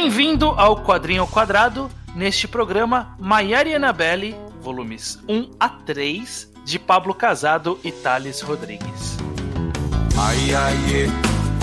[0.00, 6.78] Bem-vindo ao Quadrinho ao Quadrado, neste programa Maiara e Annabelle, volumes 1 a 3, de
[6.78, 9.18] Pablo Casado e Thales Rodrigues.
[10.16, 11.06] Ai, ai, é.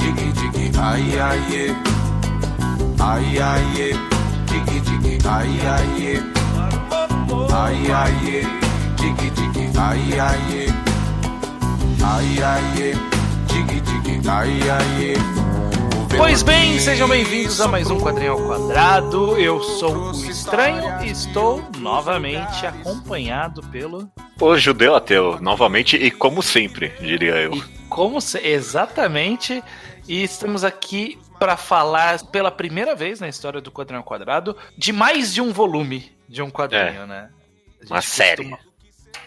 [0.01, 1.75] Digi, digi, ai, ai, é.
[2.99, 3.93] Ai, ai, é.
[4.51, 6.23] Digi, digi, ai, ai, é.
[7.53, 8.41] Ai, ai, é.
[8.97, 10.67] Digi, digi, ai, ai, é.
[12.03, 12.93] Ai, ai, é.
[13.47, 15.44] Digi, digi, ai, ai, é.
[16.09, 19.37] Pois bem, sejam bem-vindos a mais um Quadrinho ao Quadrado.
[19.37, 24.09] Eu sou o Estranho e estou novamente acompanhado pelo.
[24.39, 27.53] O judeu ateu, novamente e como sempre, diria eu.
[27.55, 28.37] E como se...
[28.39, 29.63] Exatamente.
[30.07, 34.91] E estamos aqui para falar pela primeira vez na história do Quadrinho ao Quadrado de
[34.93, 37.05] mais de um volume de um quadrinho, É.
[37.05, 37.29] né?
[37.89, 38.49] Uma série.
[38.49, 38.74] costuma-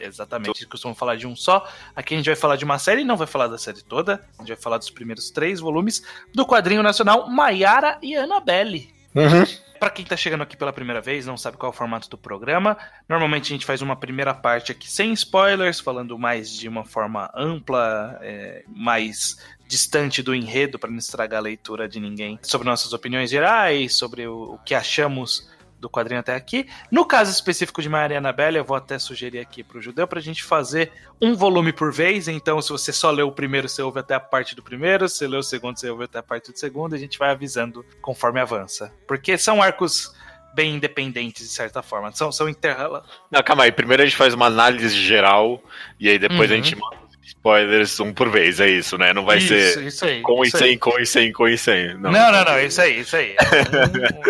[0.01, 1.69] Exatamente, a gente costuma falar de um só.
[1.95, 4.24] Aqui a gente vai falar de uma série, não vai falar da série toda.
[4.38, 6.03] A gente vai falar dos primeiros três volumes
[6.34, 8.92] do quadrinho nacional Maiara e Annabelle.
[9.14, 9.45] Uhum.
[9.78, 12.19] Pra quem tá chegando aqui pela primeira vez, não sabe qual é o formato do
[12.19, 12.77] programa,
[13.08, 17.30] normalmente a gente faz uma primeira parte aqui sem spoilers, falando mais de uma forma
[17.34, 22.92] ampla, é, mais distante do enredo, para não estragar a leitura de ninguém, sobre nossas
[22.92, 26.66] opiniões gerais, sobre o, o que achamos do quadrinho até aqui.
[26.90, 30.42] No caso específico de Maria Annabelle, eu vou até sugerir aqui pro Judeu pra gente
[30.42, 30.90] fazer
[31.20, 32.28] um volume por vez.
[32.28, 35.08] Então, se você só leu o primeiro, você ouve até a parte do primeiro.
[35.08, 36.94] Se você leu o segundo, você ouve até a parte do segundo.
[36.94, 38.92] A gente vai avisando conforme avança.
[39.06, 40.12] Porque são arcos
[40.54, 42.10] bem independentes, de certa forma.
[42.12, 43.04] São, são interrela...
[43.30, 43.70] Não, calma aí.
[43.72, 45.62] Primeiro a gente faz uma análise geral
[46.00, 46.62] e aí depois a Uhum.
[46.64, 47.08] gente manda os
[47.39, 49.12] spoilers um por vez, é isso, né?
[49.12, 50.20] Não vai isso, ser isso aí.
[50.22, 50.62] com e isso aí.
[50.62, 51.95] sem, com e sem, com e sem.
[51.95, 53.36] Não, não, não, é isso aí, isso aí.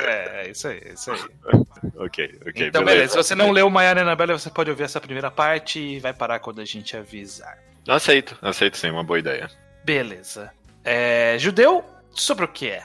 [0.03, 1.19] É, é, isso aí, isso aí.
[1.97, 3.13] Ok, ok, então, beleza.
[3.13, 6.13] Se você não leu Maiara e Annabelle, você pode ouvir essa primeira parte e vai
[6.13, 7.57] parar quando a gente avisar.
[7.87, 9.49] Aceito, aceito sim, uma boa ideia.
[9.85, 10.51] Beleza.
[10.85, 12.85] É, judeu, sobre o que é?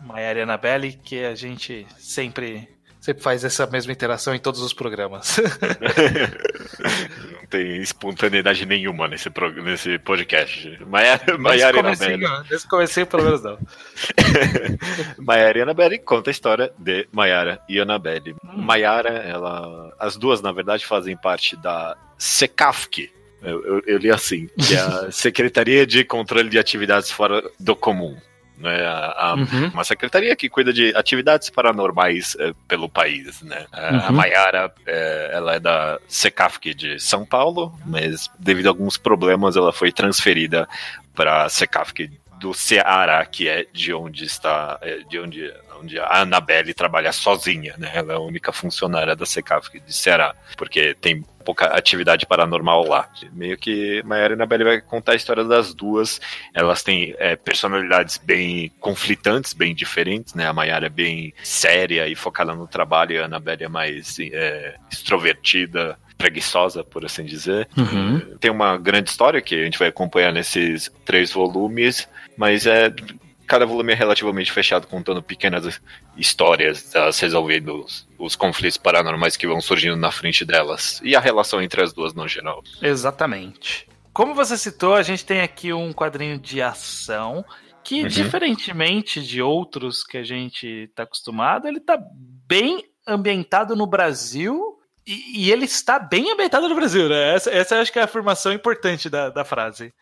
[0.00, 2.68] Maiara e Annabelle, que a gente sempre,
[3.00, 5.36] sempre faz essa mesma interação em todos os programas.
[7.50, 10.78] Tem espontaneidade nenhuma nesse, prog- nesse podcast.
[10.86, 12.46] Maiara Nesse Maiara e comecinho, Annabelle.
[12.50, 13.58] nesse comecinho, pelo menos não.
[15.18, 18.34] Maiara e Annabelle conta a história de Maiara e Annabelle.
[18.44, 18.58] Hum.
[18.62, 19.94] Maiara, ela.
[19.98, 23.10] As duas, na verdade, fazem parte da SECAFC.
[23.42, 27.74] Eu, eu- eu li assim, que é a Secretaria de Controle de Atividades Fora do
[27.76, 28.16] Comum.
[28.58, 28.84] Né?
[28.84, 29.70] A- a- Uhum.
[29.72, 33.66] uma secretaria que cuida de atividades paranormais eh, pelo país, né?
[33.72, 34.16] A- A Uhum.
[34.16, 39.72] Maiara, eh, ela é da SECAFC de São Paulo, mas devido a alguns problemas ela
[39.72, 40.68] foi transferida
[41.14, 46.22] para a SECAFC do Ceará, que é de onde está, é, de onde, onde a
[46.22, 47.90] Annabelle trabalha sozinha, né?
[47.94, 53.08] Ela é a única funcionária da SECAFC de Ceará, porque tem pouca atividade paranormal lá.
[53.32, 56.20] Meio que Maiara e Annabelle vai contar a história das duas.
[56.52, 60.46] Elas têm é, personalidades bem conflitantes, bem diferentes, né?
[60.46, 64.74] A Maiara é bem séria e focada no trabalho, e a Annabelle é mais é,
[64.90, 67.68] extrovertida, preguiçosa, por assim dizer.
[67.76, 68.36] Uhum.
[68.38, 72.94] Tem uma grande história que a gente vai acompanhar nesses três volumes, mas é
[73.46, 75.80] cada volume é relativamente fechado, contando pequenas
[76.16, 81.20] histórias, elas resolvendo os, os conflitos paranormais que vão surgindo na frente delas e a
[81.20, 82.62] relação entre as duas no geral.
[82.82, 83.88] Exatamente.
[84.12, 87.42] Como você citou, a gente tem aqui um quadrinho de ação
[87.82, 88.08] que, Uhum.
[88.08, 91.98] diferentemente de outros que a gente está acostumado, ele está
[92.46, 97.34] bem ambientado no Brasil e, e ele está bem ambientado no Brasil, né?
[97.34, 99.94] Essa, essa eu acho que é a afirmação importante da, da frase.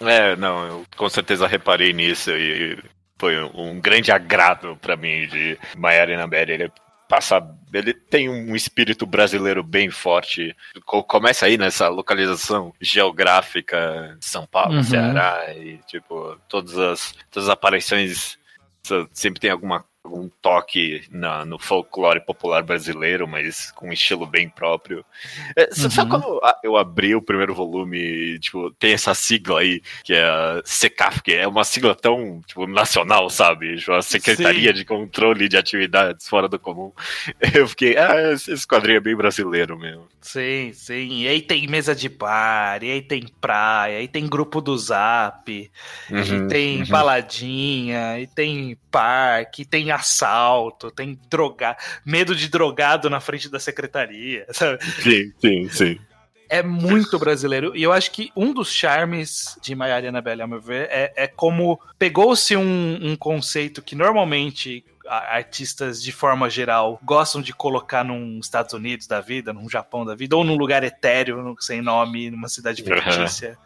[0.00, 2.76] É, não, eu com certeza reparei nisso e
[3.18, 6.52] foi um grande agrado pra mim de Maiara e Annabelle.
[6.52, 6.72] Ele
[7.08, 7.40] passa,
[7.72, 10.54] ele tem um espírito brasileiro bem forte.
[10.84, 14.82] Co- Começa aí nessa localização geográfica, São Paulo, Uhum.
[14.82, 18.36] Ceará e tipo todas as todas as aparições
[19.12, 24.48] sempre tem alguma algum toque na- no folclore popular brasileiro, mas com um estilo bem
[24.50, 25.02] próprio.
[25.56, 26.20] É, s- Sabe Uhum.
[26.20, 30.60] quando eu abri o primeiro volume e, tipo, tem essa sigla aí, que é a
[30.64, 33.78] SECAF, que é uma sigla tão, tipo, nacional, sabe?
[33.78, 34.74] Tipo, a Secretaria Sim.
[34.74, 36.92] de Controle de Atividades Fora do Comum.
[37.54, 40.06] Eu fiquei, ah, esse quadrinho é bem brasileiro mesmo.
[40.20, 41.22] Sim, sim.
[41.22, 45.50] E aí tem mesa de bar, e aí tem praia, e tem grupo do Zap,
[45.50, 45.70] e
[46.10, 46.86] Uhum, tem uhum.
[46.88, 51.76] baladinha, e tem parque, tem assalto, tem droga...
[52.04, 54.78] medo de drogado na frente da secretaria, sabe?
[55.02, 55.98] Sim, sim, sim.
[56.48, 57.74] É muito brasileiro.
[57.74, 61.12] E eu acho que um dos charmes de Maiara e Annabelle, ao meu ver, é,
[61.16, 67.52] é como pegou-se um, um conceito que normalmente a- artistas, de forma geral, gostam de
[67.52, 71.80] colocar num Estados Unidos da vida, num Japão da vida, ou num lugar etéreo, sem
[71.82, 72.94] nome, numa cidade Uhum.
[72.94, 73.58] fictícia,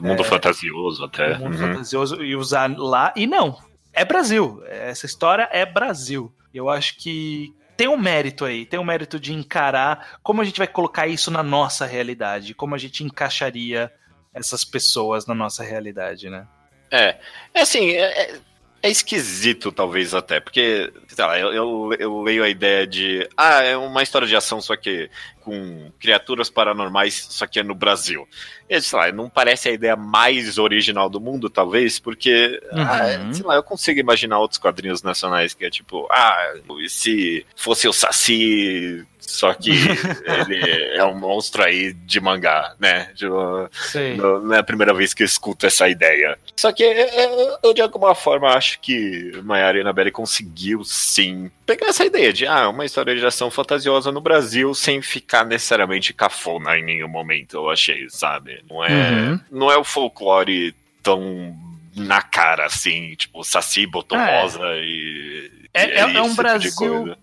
[0.00, 1.36] Mundo fantasioso até.
[1.36, 1.58] mundo Uhum.
[1.68, 3.12] fantasioso, e usar lá.
[3.16, 3.58] E não,
[3.92, 4.62] é Brasil.
[4.66, 6.32] Essa história é Brasil.
[6.52, 10.58] Eu acho que tem um mérito aí, tem um mérito de encarar como a gente
[10.58, 13.92] vai colocar isso na nossa realidade, como a gente encaixaria
[14.34, 16.46] essas pessoas na nossa realidade, né?
[16.90, 17.18] É,
[17.54, 18.40] é assim, é, é
[18.82, 23.28] é esquisito, talvez até, porque, sei lá, eu, eu, eu, leio a ideia de.
[23.36, 25.10] Ah, é uma história de ação, só que
[25.40, 28.26] com criaturas paranormais, só que é no Brasil.
[28.68, 32.82] E, sei lá, não parece a ideia mais original do mundo, talvez, porque, uhum.
[32.82, 36.54] ah, sei lá, eu consigo imaginar outros quadrinhos nacionais que é tipo, ah,
[36.88, 39.70] se fosse o Saci só que
[40.46, 43.10] ele é um monstro aí de mangá, né?
[43.14, 43.68] Tipo,
[44.16, 46.38] não, não, é a primeira vez que eu escuto essa ideia.
[46.54, 51.86] Só que é, é, eu, de alguma forma, acho que Maiara Inabelli conseguiu, sim, pegar
[51.86, 56.76] essa ideia de ah, uma história de ação fantasiosa no Brasil sem ficar necessariamente cafona
[56.76, 58.62] em nenhum momento, eu achei, sabe?
[58.68, 59.40] Não é, uhum.
[59.50, 61.56] não é o folclore tão
[61.96, 64.42] na cara, assim, tipo, Saci botou é.
[64.42, 65.50] rosa e.
[65.74, 67.16] É, é, é um tipo Brasil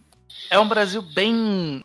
[0.49, 1.83] é um Brasil bem.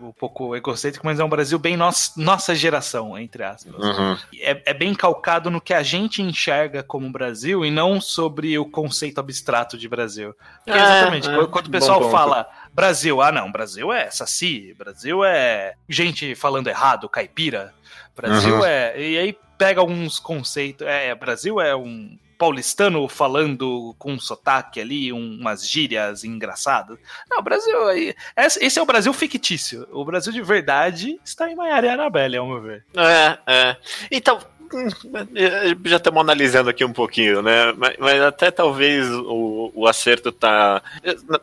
[0.00, 3.74] um pouco egocêntrico, mas é um Brasil bem nossa, nossa geração, entre aspas.
[3.74, 4.16] Uhum.
[4.40, 8.64] É, é, bem calcado no que a gente enxerga como Brasil e não sobre o
[8.64, 10.34] conceito abstrato de Brasil.
[10.64, 15.24] Porque, é, exatamente, é, quando o pessoal fala Brasil, ah não, Brasil é saci, Brasil
[15.24, 17.72] é gente falando errado, caipira.
[18.16, 18.64] Brasil uhum.
[18.64, 19.00] é.
[19.00, 20.86] E aí pega alguns conceitos.
[20.86, 26.98] É, Brasil é um paulistano falando com um sotaque ali, umas gírias engraçadas.
[27.30, 27.74] Não, o Brasil.
[28.36, 29.86] Esse é o Brasil fictício.
[29.92, 32.84] O Brasil de verdade está em Maiara e Anabelle, ao meu ver.
[32.96, 33.76] É, é.
[34.10, 34.40] Então,
[35.84, 37.72] já estamos analisando aqui um pouquinho, né?
[37.76, 40.82] Mas, mas até talvez o, o, acerto tá.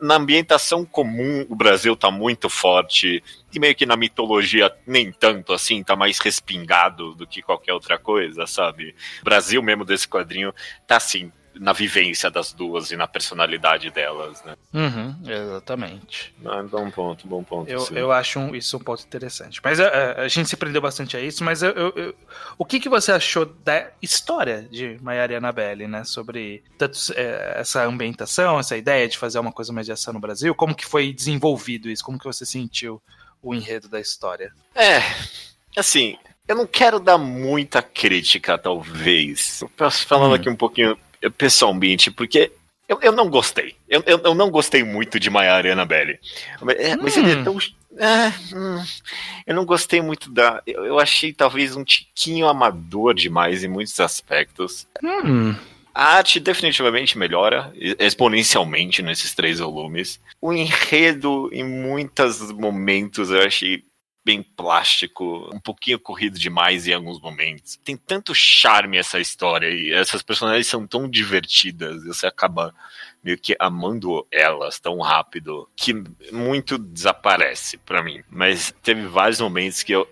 [0.01, 3.23] Na ambientação comum, o Brasil tá muito forte.
[3.53, 7.97] E meio que na mitologia, nem tanto assim, tá mais respingado do que qualquer outra
[7.97, 8.95] coisa, sabe?
[9.21, 10.53] O Brasil mesmo desse quadrinho
[10.85, 14.55] tá assim, na vivência das duas e na personalidade delas, né?
[14.73, 16.33] Uhum, exatamente.
[16.45, 17.69] Ah, bom ponto, bom ponto.
[17.69, 19.59] Eu, eu acho um, isso um ponto interessante.
[19.63, 22.15] Mas a, é, é, a, gente se prendeu bastante a isso, mas eu, eu,
[22.57, 26.03] o que, que você achou da história de Maiara e Annabelle, né?
[26.03, 30.19] Sobre tanto, é, essa ambientação, essa ideia de fazer uma coisa mais de ação no
[30.19, 32.03] Brasil, como que foi desenvolvido isso?
[32.03, 33.01] Como que você sentiu
[33.41, 34.53] o enredo da história?
[34.75, 34.99] É,
[35.75, 36.17] assim,
[36.47, 39.63] eu não quero dar muita crítica, talvez.
[40.07, 40.35] Falando hum.
[40.35, 40.97] aqui um pouquinho
[41.37, 42.51] pessoalmente, porque
[42.89, 43.75] eu, eu não gostei.
[43.87, 46.19] Eu, eu, eu não gostei muito de Maiara e Annabelle.
[46.59, 47.19] Mas, hum.
[47.19, 47.43] ele é hum.
[47.43, 47.57] tão.
[47.97, 48.83] É, hum,
[49.45, 50.61] eu não gostei muito da.
[50.65, 54.87] Eu, eu, achei talvez um tiquinho amador demais em muitos aspectos.
[55.03, 55.55] Hum.
[55.93, 60.19] A arte definitivamente melhora exponencialmente nesses três volumes.
[60.41, 63.83] O enredo, em muitos momentos, eu achei
[64.23, 67.79] bem plástico, um pouquinho corrido demais em alguns momentos.
[67.83, 72.73] Tem tanto charme essa história e essas personagens são tão divertidas, você acaba
[73.23, 75.93] meio que amando elas tão rápido que
[76.31, 78.21] muito desaparece para mim.
[78.29, 80.07] Mas teve vários momentos que eu,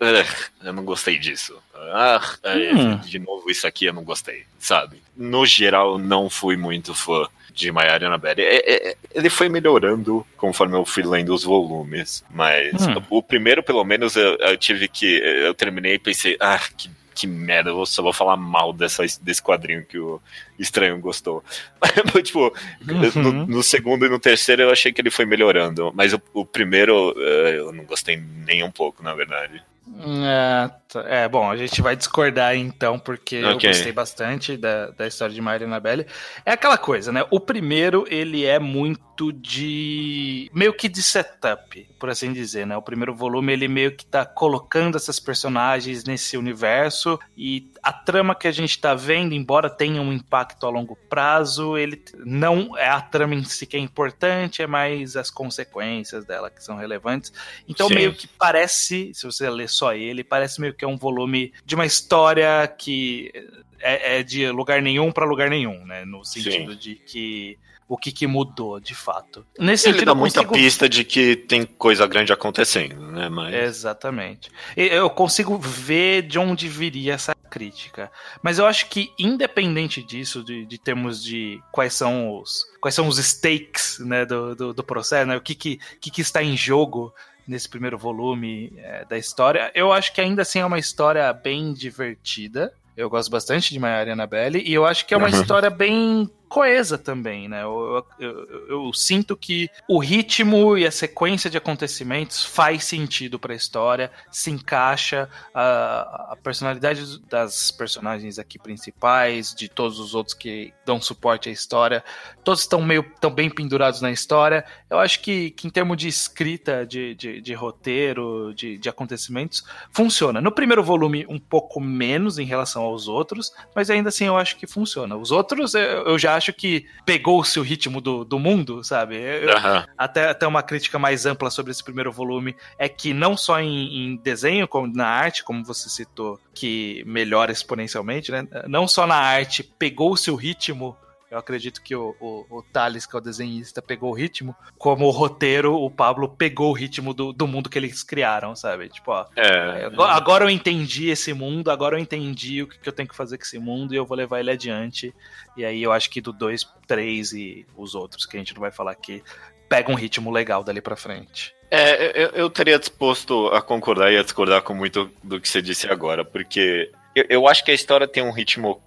[0.63, 1.57] eu não gostei disso.
[1.73, 2.97] Ah, hum.
[2.97, 5.01] de novo isso aqui eu não gostei, sabe?
[5.15, 7.27] No geral, não fui muito fã
[7.57, 8.41] de Maiara e Annabelle.
[8.43, 13.01] É, é, ele foi melhorando conforme eu fui lendo os volumes, mas hum.
[13.09, 15.17] o primeiro, pelo menos, eu, eu, tive que.
[15.17, 19.41] Eu terminei e pensei, ah, que, que merda, eu só vou falar mal dessa, desse
[19.41, 20.21] quadrinho que o
[20.59, 21.43] Estranho gostou.
[22.23, 22.53] tipo,
[22.87, 23.21] uhum.
[23.23, 26.45] no, no, segundo e no terceiro eu achei que ele foi melhorando, mas o, o
[26.45, 29.63] primeiro eh, eu não gostei nem um pouco, na verdade.
[29.99, 30.69] É.
[31.05, 33.69] é, bom, a gente vai discordar então, porque okay.
[33.69, 36.07] eu gostei bastante da, da história de Maria Annabelle.
[36.45, 37.25] É aquela coisa, né?
[37.29, 40.49] O primeiro, ele é muito de.
[40.53, 42.77] meio que de setup, por assim dizer, né?
[42.77, 48.35] O primeiro volume, ele meio que tá colocando essas personagens nesse universo e a trama
[48.35, 52.87] que a gente tá vendo, embora tenha um impacto a longo prazo, ele não é
[52.87, 57.31] a trama em si que é importante, é mais as consequências dela que são relevantes.
[57.67, 57.95] Então, Sim.
[57.95, 61.75] meio que parece, se você ler só ele, parece meio que é um volume de
[61.75, 63.31] uma história que
[63.79, 66.05] é, é de lugar nenhum para lugar nenhum, né?
[66.05, 66.79] No sentido Sim.
[66.79, 67.57] de que
[67.87, 69.45] o que, que, mudou de fato.
[69.57, 70.53] Nesse Ele sentido, dá muita consigo...
[70.53, 73.29] pista de que tem coisa grande acontecendo, né?
[73.29, 73.53] Mas...
[73.53, 74.51] Exatamente.
[74.75, 78.11] Eu consigo ver de onde viria essa crítica.
[78.43, 83.07] Mas eu acho que, independente disso, de, de termos de quais são os quais são
[83.07, 85.35] os stakes né, do, do, do processo, né?
[85.35, 87.13] o que, que, que, que está em jogo
[87.47, 89.71] nesse primeiro volume é, da história.
[89.73, 92.73] Eu acho que ainda assim é uma história bem divertida.
[92.95, 95.41] Eu gosto bastante de e Annabelle, e eu acho que é uma uhum.
[95.41, 97.63] história bem coesa também, né?
[97.63, 103.53] Eu, eu, eu, sinto que o ritmo e a sequência de acontecimentos faz sentido para
[103.53, 110.33] a história, se encaixa a, a, personalidade das personagens aqui principais, de todos os outros
[110.33, 112.03] que dão suporte à história,
[112.43, 114.63] todos estão meio tão bem pendurados na história.
[114.89, 119.63] Eu acho que, que em termos de escrita, de, de, de roteiro, de, de acontecimentos,
[119.91, 120.39] funciona.
[120.39, 124.55] No primeiro volume, um pouco menos em relação aos outros, mas ainda assim eu acho
[124.55, 125.15] que funciona.
[125.17, 129.15] Os outros eu, eu já acho que pegou-se o ritmo do, do mundo, sabe?
[129.17, 129.83] Eu, uhum.
[129.97, 134.13] até, até uma crítica mais ampla sobre esse primeiro volume é que não só em,
[134.13, 138.47] em desenho, como na arte, como você citou, que melhora exponencialmente, né?
[138.67, 140.95] Não só na arte pegou-se o ritmo
[141.29, 144.55] eu acredito que o, o, o Thales, que é o desenhista, pegou o ritmo.
[144.77, 148.87] Como o roteiro, o Pablo pegou o ritmo do, do mundo que eles criaram, sabe?
[148.87, 149.25] Tipo, ó.
[149.35, 153.09] É, agora, agora, eu entendi esse mundo, agora eu entendi o que, que eu tenho
[153.09, 155.13] que fazer com esse mundo e eu vou levar ele adiante.
[155.57, 158.61] E aí eu acho que do 2, 3 e os outros, que a gente não
[158.61, 159.21] vai falar aqui,
[159.67, 161.53] pega um ritmo legal dali pra frente.
[161.69, 165.61] É, eu, eu estaria disposto a concordar e a discordar com muito do que você
[165.61, 168.81] disse agora, porque eu, eu acho que a história tem um ritmo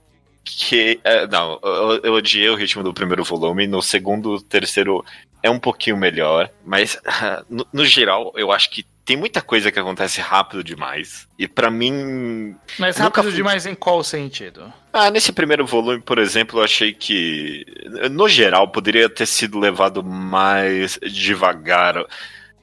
[0.45, 1.01] que.
[1.05, 3.67] É, não, eu, eu, odiei o ritmo do primeiro volume.
[3.67, 5.05] No segundo, terceiro
[5.43, 6.51] é um pouquinho melhor.
[6.65, 6.99] Mas,
[7.49, 11.29] no, no geral, eu acho que tem muita coisa que acontece rápido demais.
[11.39, 12.55] E para mim.
[12.79, 13.33] Mas rápido fui...
[13.33, 14.73] demais em qual sentido?
[14.93, 17.65] Ah, nesse primeiro volume, por exemplo, eu achei que.
[18.11, 22.05] No geral, poderia ter sido levado mais devagar.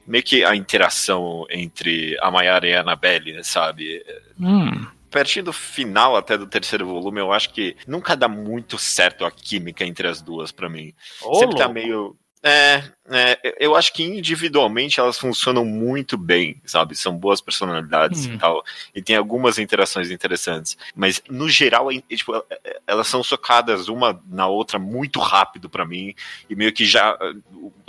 [0.06, 4.02] Meio que a interação entre a Mayara e a Annabelle, sabe?
[4.40, 9.24] Hum pertinho do final até do terceiro volume, eu acho que nunca dá muito certo
[9.24, 10.94] a química entre as duas para mim.
[11.22, 11.80] Ô, Sempre tá louco.
[11.80, 12.16] tá meio.
[12.40, 16.94] É, é, eu acho que individualmente elas funcionam muito bem, sabe?
[16.94, 18.34] São boas personalidades hum.
[18.34, 18.64] e tal.
[18.94, 20.78] E tem algumas interações interessantes.
[20.94, 25.68] Mas, no geral, é, tipo, é, é, elas são socadas uma na outra muito rápido
[25.68, 26.14] para mim.
[26.48, 27.18] E meio que já.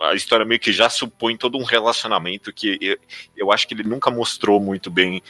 [0.01, 2.97] A história meio que já supõe todo um relacionamento que eu,
[3.37, 5.21] eu acho que ele nunca mostrou muito bem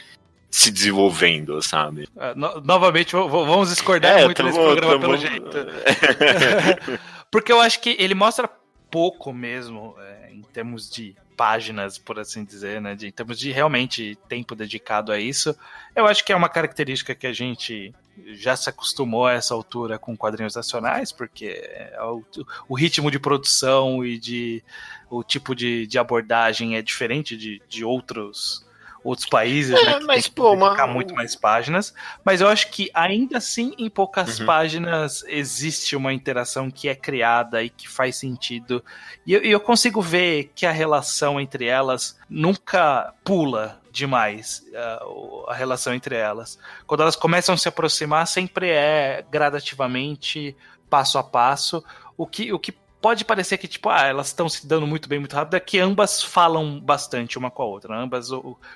[0.50, 2.08] se desenvolvendo, sabe?
[2.16, 5.50] É, no, novamente, vamos discordar é, muito nesse programa pelo jeito.
[7.30, 8.50] Porque eu acho que ele mostra
[8.90, 12.94] pouco mesmo, é, em termos de páginas, por assim dizer, né?
[12.96, 15.56] De, em termos de realmente tempo dedicado a isso.
[15.94, 17.94] Eu acho que é uma característica que a gente
[18.34, 22.22] já se acostumou a essa altura com quadrinhos nacionais, porque é o,
[22.68, 24.62] o, ritmo de produção e de
[25.08, 28.66] o tipo de, de abordagem é diferente de, de outros
[29.02, 30.00] outros países, é, né?
[30.06, 30.86] mas, pô, uma...
[30.86, 31.94] muito mais páginas.
[32.24, 34.46] Mas eu acho que ainda assim, em poucas uhum.
[34.46, 38.84] páginas, existe uma interação que é criada e que faz sentido.
[39.26, 45.54] E eu, eu consigo ver que a relação entre elas nunca pula demais uh, a
[45.54, 46.58] relação entre elas.
[46.86, 50.56] Quando elas começam a se aproximar, sempre é gradativamente,
[50.88, 51.84] passo a passo.
[52.16, 55.18] O que, o que pode parecer que, tipo, ah, elas estão se dando muito bem,
[55.18, 58.02] muito rápido, é que ambas falam bastante uma com a outra, né?
[58.02, 58.28] ambas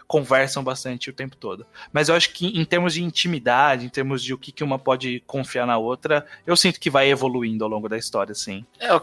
[0.06, 1.66] conversam bastante o tempo todo.
[1.92, 4.78] Mas eu acho que em termos de intimidade, em termos de o que, que uma
[4.78, 8.64] pode confiar na outra, eu sinto que vai evoluindo ao longo da história, sim.
[8.80, 8.94] É,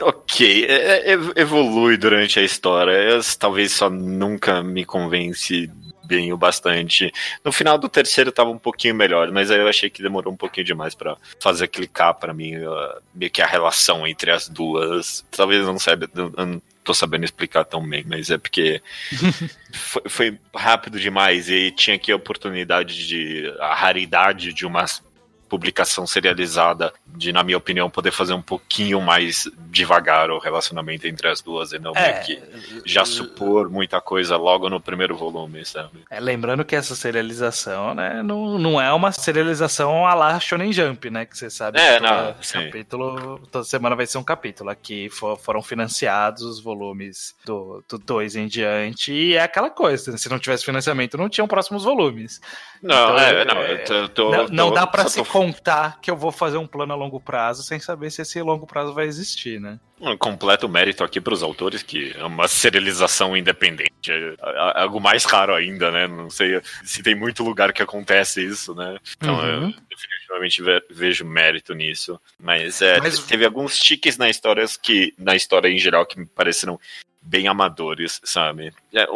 [0.00, 5.70] ok, é, é, evolui durante a história, eu, talvez só nunca me convence
[6.06, 7.12] bem o bastante.
[7.44, 10.36] No final do terceiro tava um pouquinho melhor, mas aí eu achei que demorou um
[10.36, 15.24] pouquinho demais para fazer clicar para mim, uh, meio que a relação entre as duas.
[15.30, 18.80] Talvez não saiba, eu não tô sabendo explicar tão bem, mas é porque
[19.72, 25.02] foi, foi, rápido demais e tinha aqui a oportunidade de a raridade de umas
[25.48, 31.28] publicação serializada de, na minha opinião, poder fazer um pouquinho mais devagar o relacionamento entre
[31.28, 32.42] as duas e não é, que
[32.84, 36.04] já supor muita coisa logo no primeiro volume, sabe?
[36.10, 41.10] É, lembrando que essa serialização, né, não, não é uma serialização a la Shonen Jump,
[41.10, 42.34] né, que você sabe é, que não,
[42.64, 44.70] capítulo, toda semana vai ser um capítulo.
[44.70, 50.28] Aqui for, foram financiados os volumes do 2 em diante e é aquela coisa, se
[50.28, 52.40] não tivesse financiamento não tinham próximos volumes.
[52.82, 55.24] Não, então, é, não, eu tô, tô, não, não dá para se tô...
[55.36, 58.66] contar que eu vou fazer um plano a longo prazo sem saber se esse longo
[58.66, 59.78] prazo vai existir, né?
[60.00, 64.10] Um completo mérito aqui para os autores, que é uma serialização independente.
[64.10, 64.34] É,
[64.76, 66.06] é algo mais raro ainda, né?
[66.06, 68.98] Não sei se tem muito lugar que acontece isso, né?
[69.16, 69.68] Então uhum.
[69.68, 72.20] eu definitivamente vejo mérito nisso.
[72.38, 73.18] Mas, é, Mas...
[73.20, 76.78] teve alguns tiques na história que, na história em geral, que me pareceram
[77.22, 78.72] bem amadores, sabe?
[78.92, 79.06] É,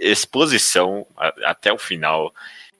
[0.00, 1.06] exposição
[1.44, 2.32] até o final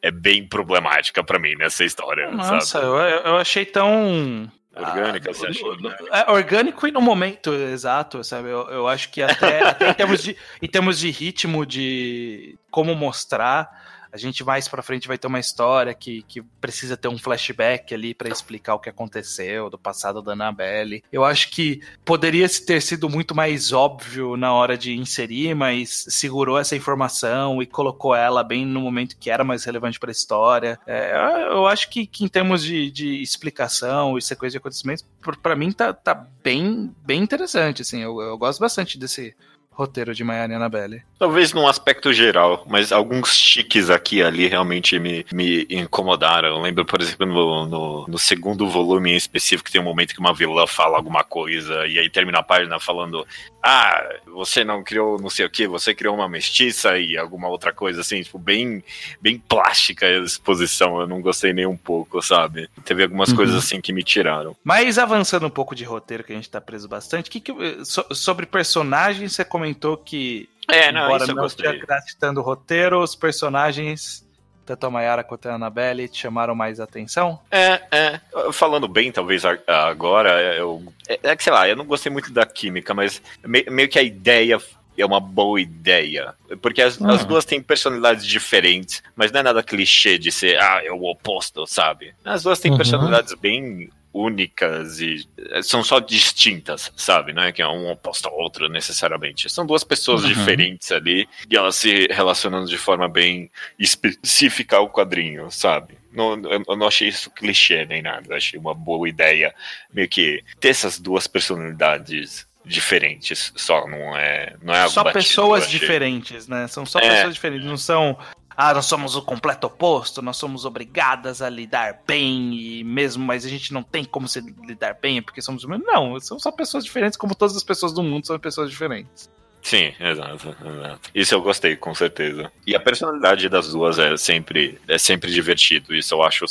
[0.07, 2.31] é bem problemática para mim nessa história.
[2.31, 4.51] Nossa, eu, eu, achei tão.
[4.75, 5.65] Orgânica, ah, você acha?
[5.81, 5.97] Né?
[6.13, 8.51] É orgânico e no momento exato, sabe?
[8.51, 12.95] Eu, eu acho que até, até em, termos de, em termos de ritmo, de como
[12.95, 17.19] mostrar, A gente mais pra frente vai ter uma história que, que precisa ter um
[17.19, 21.03] flashback ali para explicar o que aconteceu do passado da Annabelle.
[21.13, 26.59] Eu acho que poderia ter sido muito mais óbvio na hora de inserir, mas segurou
[26.59, 30.79] essa informação e colocou ela bem no momento que era mais relevante para a história.
[30.87, 35.05] É, eu acho que, que em termos de, de, explicação e sequência de acontecimentos,
[35.43, 37.83] para mim tá, tá bem, bem interessante.
[37.83, 39.35] Assim, eu, eu gosto bastante desse
[39.77, 41.03] roteiro de Maiara e Annabelle.
[41.19, 46.49] Talvez num aspecto geral, mas alguns chiques aqui e ali realmente me, me incomodaram.
[46.49, 50.21] Eu lembro, por exemplo, no, no, no, segundo volume em específico, tem um momento que
[50.21, 53.27] uma vilã fala alguma coisa e aí termina a página falando:
[53.69, 57.73] Ah, você não criou não sei o que, você criou uma mestiça e alguma outra
[57.73, 58.85] coisa assim, tipo, bem,
[59.21, 61.01] bem plástica a exposição.
[61.01, 62.71] Eu não gostei nem um pouco, sabe?
[62.85, 63.37] Teve algumas uhum.
[63.37, 64.55] coisas assim que me tiraram.
[64.63, 67.53] Mas avançando um pouco de roteiro, que a gente tá preso bastante, que, que
[67.85, 73.17] so, sobre personagens você comentou que, é, não, embora não esteja citando o roteiro, os
[73.17, 74.26] personagens
[74.67, 77.39] tanto a Mayara quanto a Annabelle te chamaram mais atenção?
[77.51, 78.21] É, é.
[78.53, 80.83] Falando bem, talvez agora, eu.
[81.09, 84.03] É, é que sei lá, eu não gostei muito da química, mas meio que a
[84.03, 84.59] ideia
[84.99, 86.35] é uma boa ideia.
[86.61, 87.11] Porque as, uhum.
[87.11, 91.05] as, duas têm personalidades diferentes, mas não é nada clichê de ser, ah, é o
[91.05, 92.15] oposto, sabe?
[92.25, 92.77] As duas têm uhum.
[92.77, 97.33] personalidades bem únicas e eh, são só distintas, sabe?
[97.33, 99.51] Não é que é um oposto ao outro necessariamente.
[99.51, 100.29] São duas pessoas uhum.
[100.29, 105.99] diferentes ali e elas se relacionando de forma bem específica ao quadrinho, sabe?
[106.13, 106.33] Não,
[106.69, 108.27] eu não achei isso clichê nem nada.
[108.31, 109.55] Eu achei uma boa ideia
[109.93, 116.49] meio que ter essas duas personalidades diferentes, só não é não é só pessoas diferentes,
[116.49, 116.67] né?
[116.67, 117.09] São só é.
[117.09, 118.19] pessoas diferentes, não são
[118.57, 123.45] ah, nós somos o completo oposto, nós somos obrigadas a lidar bem e mesmo, mas
[123.45, 125.87] a gente não tem como se lidar bem porque somos humanos.
[125.87, 129.31] Não, são só pessoas diferentes, como todas as pessoas do mundo são pessoas diferentes.
[129.61, 131.11] Sim, exato, exato.
[131.15, 132.51] Isso eu gostei, com certeza.
[132.67, 135.95] E a personalidade das duas é sempre, é sempre divertido.
[135.95, 136.45] Isso eu acho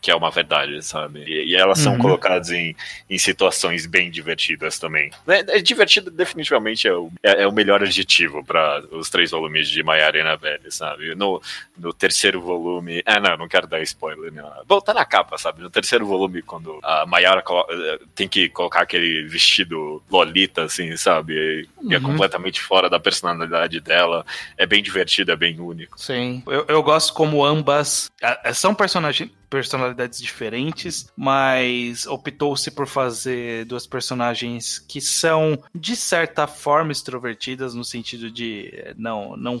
[0.00, 1.24] que é uma verdade, sabe?
[1.26, 1.98] E, e elas são uhum.
[1.98, 2.74] colocadas em,
[3.08, 5.10] em situações bem divertidas também.
[5.28, 9.68] É, é divertido, definitivamente, é o, é, é o melhor adjetivo para os três volumes
[9.68, 11.14] de Maiara e Annabelle, sabe?
[11.14, 11.42] No,
[11.76, 13.02] no terceiro volume.
[13.04, 14.32] Ah, não, não quero dar spoiler.
[14.32, 14.50] Não.
[14.66, 15.60] Bom, tá na capa, sabe?
[15.60, 21.68] No terceiro volume, quando a Maiara eh, tem que colocar aquele vestido lolita, assim, sabe?
[21.82, 22.04] E é uhum.
[22.04, 24.24] completamente fora da personalidade dela.
[24.56, 26.00] É bem divertido, é bem único.
[26.00, 26.42] Sim.
[26.46, 28.10] Eu, eu gosto como ambas.
[28.54, 36.92] São personagens personalidades diferentes, mas optou-se por fazer duas personagens que são de certa forma
[36.92, 39.60] extrovertidas no sentido de não não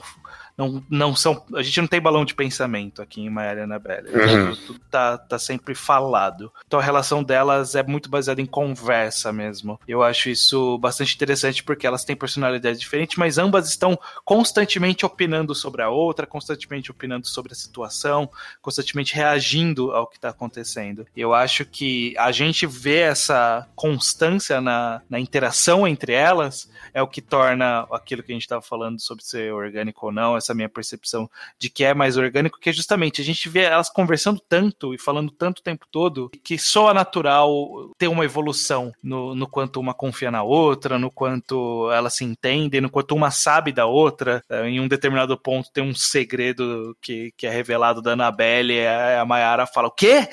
[0.60, 1.42] não, não são.
[1.54, 4.10] A gente não tem balão de pensamento aqui em Maria Annabelle.
[4.10, 4.56] Uhum.
[4.66, 6.52] Tudo tá, tá sempre falado.
[6.66, 9.80] Então a relação delas é muito baseada em conversa mesmo.
[9.88, 15.54] Eu acho isso bastante interessante porque elas têm personalidades diferentes, mas ambas estão constantemente opinando
[15.54, 21.06] sobre a outra, constantemente opinando sobre a situação, constantemente reagindo ao que está acontecendo.
[21.16, 27.08] Eu acho que a gente vê essa constância na, na interação entre elas é o
[27.08, 30.54] que torna aquilo que a gente estava falando sobre ser orgânico ou não, essa essa
[30.54, 34.40] minha percepção de que é mais orgânico, que é justamente a gente vê elas conversando
[34.40, 39.34] tanto e falando tanto o tempo todo que só é natural ter uma evolução no,
[39.34, 43.72] no quanto uma confia na outra, no quanto elas se entendem, no quanto uma sabe
[43.72, 44.42] da outra.
[44.48, 48.86] É, em um determinado ponto tem um segredo que, que é revelado da Annabelle e
[48.86, 50.28] a, a Mayara fala: O quê?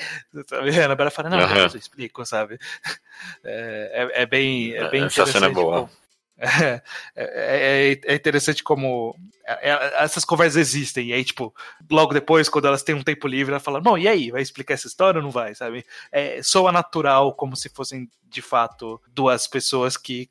[0.52, 1.56] A Annabelle fala: Não, uhum.
[1.56, 2.58] eu explico, sabe?
[3.42, 5.90] É, é, é bem, é bem Essa cena é boa.
[5.92, 6.07] É,
[6.38, 6.82] é,
[7.16, 11.08] é, é, interessante como é, é, essas conversas existem.
[11.08, 11.54] E aí, tipo,
[11.90, 14.30] logo depois, quando elas têm um tempo livre, ela fala: Bom, e aí?
[14.30, 15.54] Vai explicar essa história ou não vai?
[15.54, 15.84] Sabe?
[16.12, 20.30] É, soa natural, como se fossem de fato duas pessoas que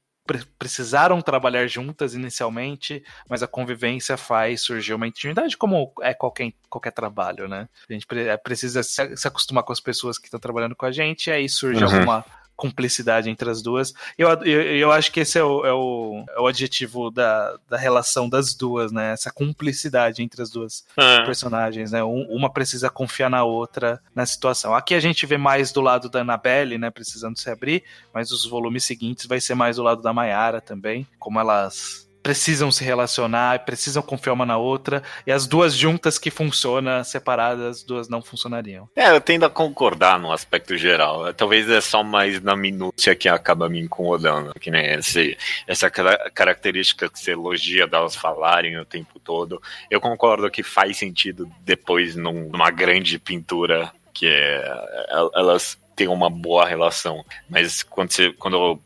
[0.59, 6.91] precisaram trabalhar juntas inicialmente, mas a convivência faz surgir uma intimidade, como é qualquer, qualquer
[6.91, 7.69] trabalho, né?
[7.89, 8.05] A gente
[8.43, 11.81] precisa se acostumar com as pessoas que estão trabalhando com a gente, e aí surge
[11.81, 11.89] uhum.
[11.89, 12.25] alguma
[12.57, 13.93] cumplicidade entre as duas.
[14.17, 17.77] Eu, eu, eu acho que esse é o, é o, é o adjetivo da, da
[17.77, 19.13] relação das duas, né?
[19.13, 21.23] Essa cumplicidade entre as duas é.
[21.23, 22.03] personagens, né?
[22.03, 24.73] Um, uma precisa confiar na outra na situação.
[24.73, 26.89] Aqui a gente vê mais do lado da Annabelle, né?
[26.89, 31.07] Precisando se abrir, mas os volumes seguintes vai ser mais do lado da Mayara também,
[31.19, 36.29] como elas precisam se relacionar, precisam confiar uma na outra, e as duas juntas que
[36.29, 38.89] funcionam, separadas, as duas não funcionariam.
[38.93, 41.33] É, eu tendo a concordar no aspecto geral.
[41.33, 47.07] Talvez é só mais na minúcia que acaba me incomodando, que nem esse, essa característica
[47.07, 49.61] que você elogia delas falarem o tempo todo.
[49.89, 54.69] Eu concordo que faz sentido depois numa grande pintura que é,
[55.33, 58.81] elas têm uma boa relação, mas quando, você, quando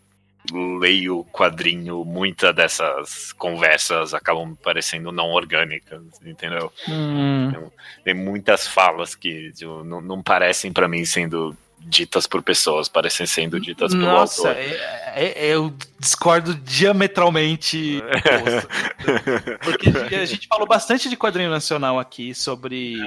[0.51, 6.71] leio o quadrinho, muitas dessas conversas acabam me parecendo não orgânicas, entendeu?
[6.89, 7.51] Hum.
[7.51, 7.71] Tem,
[8.05, 13.25] tem muitas falas que tipo, não, não parecem para mim sendo ditas por pessoas, parecem
[13.25, 14.63] sendo ditas pelo Nossa, autor.
[14.63, 18.01] é- é- eu discordo diametralmente.
[19.63, 22.97] Porque a gente falou bastante de quadrinho nacional aqui sobre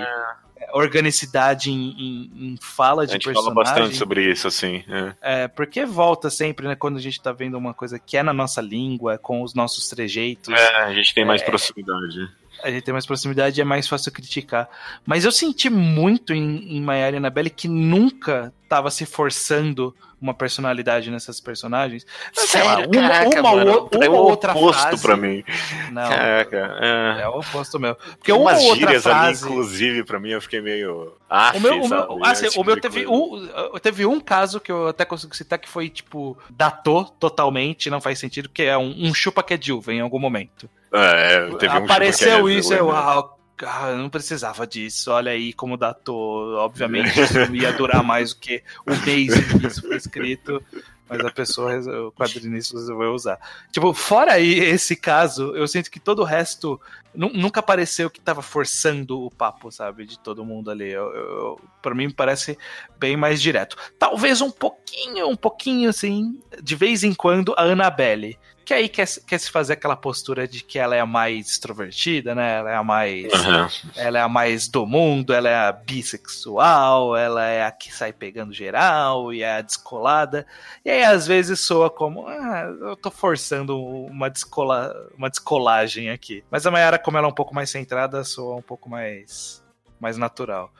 [0.76, 3.54] organicidade em, em- em fala A de gente fala personagem.
[3.74, 4.82] bastante sobre isso, assim.
[4.88, 5.42] é.
[5.44, 6.74] É, porque volta sempre, né?
[6.74, 9.88] Quando a gente tá vendo uma coisa que é na nossa língua, com os nossos
[9.88, 10.52] trejeitos.
[10.52, 12.28] É, a gente tem mais proximidade.
[12.64, 14.68] A gente tem mais proximidade e é mais fácil criticar.
[15.06, 20.32] Mas eu senti muito em, em Maiara e Annabelle que nunca tava se forçando uma
[20.32, 22.06] personalidade nessas personagens.
[22.32, 25.02] Sei lá, uma, Caraca, uma, mano, ou- uma é outra oposto frase.
[25.02, 25.44] pra mim.
[25.92, 27.22] Não, Caraca, é.
[27.22, 27.94] é o oposto meu.
[27.94, 29.44] Porque Tem uma outra gírias frase.
[29.44, 31.12] ali, inclusive, pra mim, eu fiquei meio.
[31.28, 33.70] Ah, O meu, o meu, assim, o meu tipo teve, coisa.
[33.74, 38.00] um, teve um caso que eu até consigo citar que foi, tipo, datou totalmente, não
[38.00, 40.70] faz sentido, que é um, um chupa que é Dilva em algum momento.
[40.94, 42.96] É, um Apareceu é isso, eu, lembro.
[42.96, 46.54] ah, ah, não precisava disso, olha aí como datou.
[46.56, 50.62] Obviamente, isso não ia durar mais do que o mês que isso foi escrito,
[51.08, 51.76] mas a pessoa,
[52.06, 53.38] o quadrinista resolveu usar.
[53.72, 56.80] Tipo, fora aí esse caso, eu sinto que todo o resto
[57.14, 60.90] nu- nunca pareceu que tava forçando o papo, sabe, de todo mundo ali.
[60.90, 62.58] Eu, eu, pra mim parece
[62.98, 63.76] bem mais direto.
[63.98, 68.38] Talvez um pouquinho, um pouquinho assim, de vez em quando, a Annabelle.
[68.64, 71.50] Que aí quer, se- quer se fazer aquela postura de que ela é a mais
[71.50, 72.58] extrovertida, né?
[72.58, 73.32] Ela é a mais.
[73.34, 73.68] Aham.
[73.96, 78.12] Ela é a mais do mundo, ela é a bissexual, ela é a que sai
[78.12, 80.46] pegando geral e é a descolada.
[80.84, 86.42] E aí às vezes soa como, ah, eu tô forçando uma, descola, uma descolagem aqui.
[86.50, 89.62] Mas a Mayara, como ela é um pouco mais centrada, soa um pouco mais,
[90.00, 90.72] mais natural.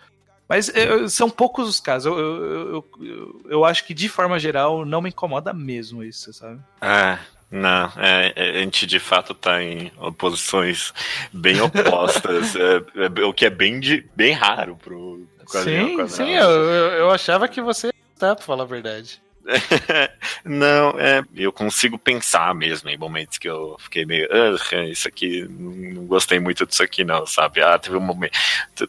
[0.49, 2.07] Mas eu- são poucos os casos.
[2.13, 2.45] Eu, eu,
[2.75, 6.61] eu, eu, eu acho que, de forma geral, não me incomoda mesmo isso, sabe?
[6.83, 7.19] É,
[7.55, 10.93] não, é, é, a gente de fato tá em posições
[11.33, 16.31] bem opostas, é, é, o que é bem, de, bem raro pro quadrinho sim, sim,
[16.31, 19.23] eu, eu, achava que você tá, pra falar a verdade.
[20.45, 25.47] Não, é, eu consigo pensar mesmo em momentos que eu fiquei meio, "Ah, isso aqui,
[25.49, 27.63] não não gostei muito disso aqui não, sabe?
[27.63, 28.33] Ah, teve um momento,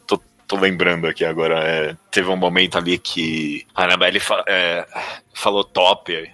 [0.08, 4.86] tô- tô, lembrando aqui agora, é, teve um momento ali que a Annabelle fa- é,
[5.34, 6.30] falou top,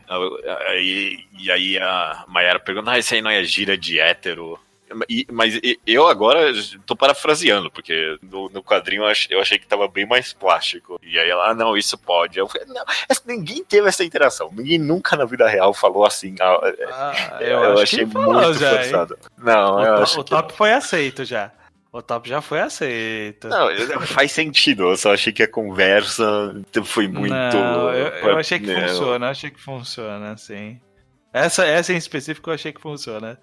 [0.70, 4.60] aí, e aí a Mayara perguntou, ah, isso aí não é gira de hétero?
[5.08, 6.52] E- mas eu agora
[6.86, 11.00] tô parafraseando, porque no, no quadrinho eu ach- eu achei que tava bem mais plástico.
[11.02, 12.38] E aí ela, ah, não, isso pode.
[12.38, 14.50] Eu falei, não, essa- ninguém teve essa interação.
[14.52, 16.36] Ninguém nunca na vida real falou assim.
[16.42, 16.60] ah,
[16.92, 18.78] Ah, eu, acho achei muito já, hein?
[18.82, 19.18] forçado.
[19.38, 21.52] Não, O, eu acho o que top foi aceito já.
[21.94, 23.50] O top já foi aceito.
[23.50, 23.68] não,
[24.08, 24.84] faz sentido.
[24.90, 26.24] Eu só achei que a conversa
[26.86, 27.34] foi muito.
[27.34, 28.88] Não, eu, eu achei que Não.
[28.88, 30.80] funciona, eu achei que funciona, sim.
[31.34, 33.38] Essa, essa em específico eu achei que funciona.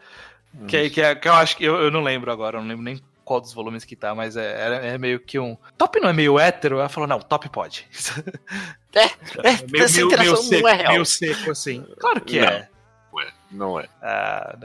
[0.67, 2.83] Que, que, é- que eu acho que eu, eu não lembro agora, eu não lembro
[2.85, 5.55] nem qual dos volumes que tá, mas é, é, é meio que um.
[5.77, 6.79] Top não é meio hétero?
[6.79, 7.87] Ela falou, não, top pode.
[8.95, 10.93] É, essa interação não seco, é real.
[10.93, 11.87] meio seco, assim.
[12.01, 12.49] Claro que Não.
[12.49, 12.69] é.
[13.51, 13.87] Não é.
[14.03, 14.57] Ah,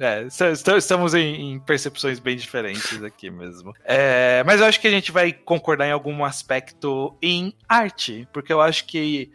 [0.00, 3.74] é, est- estamos em, percepções bem diferentes aqui mesmo.
[3.84, 8.52] É, mas eu acho que a gente vai concordar em algum aspecto em arte, porque
[8.52, 9.30] eu acho que,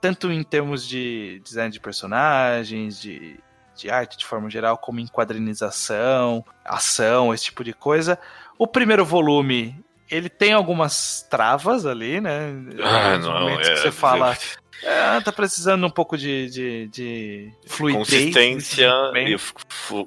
[0.00, 3.38] tanto em termos de design de personagens, de,
[3.76, 8.18] de arte de forma geral, como em quadrinização, ação, esse tipo de coisa,
[8.58, 9.84] o primeiro volume.
[10.08, 12.52] Ele tem algumas travas ali, né?
[12.80, 13.56] Ah, não, é.
[13.58, 14.38] que você fala,
[14.84, 17.98] ah, tá precisando um pouco de, de, de fluidez.
[18.08, 19.36] consistência e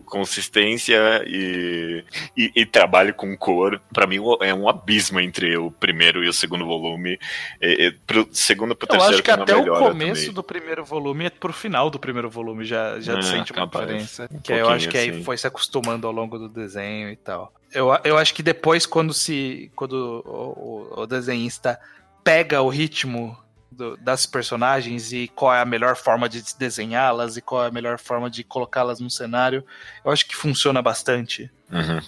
[0.06, 2.04] consistência e,
[2.36, 6.34] e, e trabalho com cor para mim é um abismo entre o primeiro e o
[6.34, 7.20] segundo volume
[7.62, 10.34] e, e pro segundo pro eu terceiro acho que uma até o começo também.
[10.34, 13.86] do primeiro volume é pro final do primeiro volume já, já É, sente uma capaz.
[13.86, 14.30] diferença.
[14.32, 15.24] Um que aí eu acho que aí assim.
[15.24, 17.54] foi se acostumando ao longo do desenho e tal.
[17.72, 19.72] Eu, eu acho que depois, quando se.
[19.76, 19.94] Quando
[20.26, 21.80] o, o- o desenhista
[22.24, 23.38] pega o ritmo
[23.72, 27.72] do- das personagens e qual é a melhor forma de desenhá-las e qual é a
[27.72, 29.64] melhor forma de colocá-las no cenário,
[30.04, 31.52] eu acho que funciona bastante.
[31.72, 32.00] Uhum.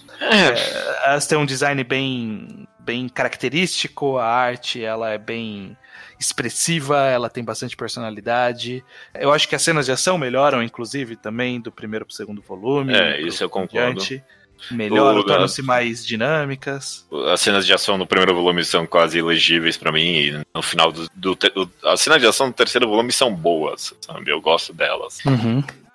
[1.04, 5.76] elas têm um design bem, bem característico, a arte ela é bem
[6.18, 8.84] expressiva, ela tem bastante personalidade.
[9.14, 12.94] Eu acho que as cenas de ação melhoram, inclusive, também do primeiro pro segundo volume.
[12.94, 14.00] É, pro- isso eu concordo.
[14.00, 14.24] diante.
[14.70, 17.06] Melhoram, tornam-se mais dinâmicas.
[17.32, 20.92] As cenas de ação no primeiro volume são quase ilegíveis pra mim, e no final
[20.92, 21.08] do.
[21.14, 24.30] do, do- as cenas de ação do terceiro volume são boas, sabe?
[24.30, 25.18] Eu gosto delas.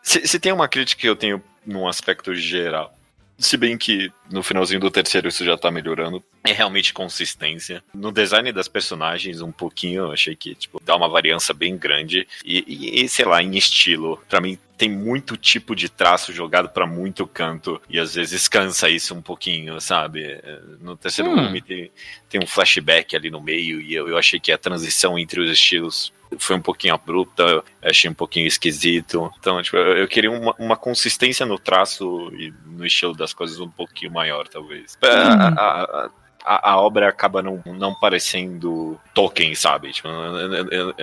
[0.02, 2.97] Se, se tem uma crítica que eu tenho num aspecto geral,
[3.38, 6.24] Se bem que no finalzinho do terceiro isso já tá melhorando.
[6.44, 7.84] É realmente consistência.
[7.94, 12.28] No design das personagens, um pouquinho, eu achei que tipo, dá uma variância bem grande.
[12.44, 14.22] E, e, sei lá, em estilo.
[14.28, 18.88] para mim tem muito tipo de traço jogado para muito canto e às vezes cansa
[18.88, 20.40] isso um pouquinho, sabe?
[20.80, 21.36] No terceiro hum.
[21.36, 21.92] volume tem,
[22.30, 25.50] tem um flashback ali no meio e eu, eu achei que a transição entre os
[25.50, 29.32] estilos foi um pouquinho abrupta, eu achei um pouquinho esquisito.
[29.40, 33.60] Então, tipo, eu, eu queria uma, uma, consistência no traço e no estilo das coisas
[33.60, 34.98] um pouquinho maior, talvez.
[35.04, 35.08] Hum.
[35.08, 36.10] A, a,
[36.48, 39.92] a, a, obra acaba não, não parecendo Tolkien, sabe?
[39.92, 40.94] Tipo, eu, eu,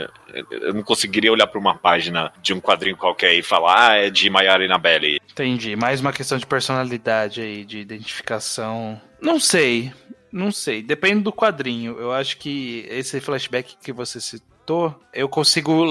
[0.50, 4.10] eu, não conseguiria olhar para uma página de um quadrinho qualquer e falar, ah, é
[4.10, 5.20] de Mayara Inabelli.
[5.30, 5.76] Entendi.
[5.76, 9.00] Mais uma questão de personalidade aí, de identificação.
[9.20, 9.92] Não sei.
[10.34, 10.82] Não sei.
[10.82, 11.96] Depende do quadrinho.
[11.96, 15.84] Eu acho que esse flashback que você citou, eu consigo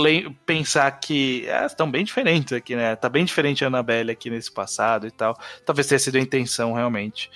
[0.46, 2.94] pensar que ah, estão bem diferentes aqui, né?
[2.98, 5.40] Tá bem diferente a Annabelle aqui nesse passado e tal.
[5.66, 7.32] Talvez tenha sido a intenção, realmente.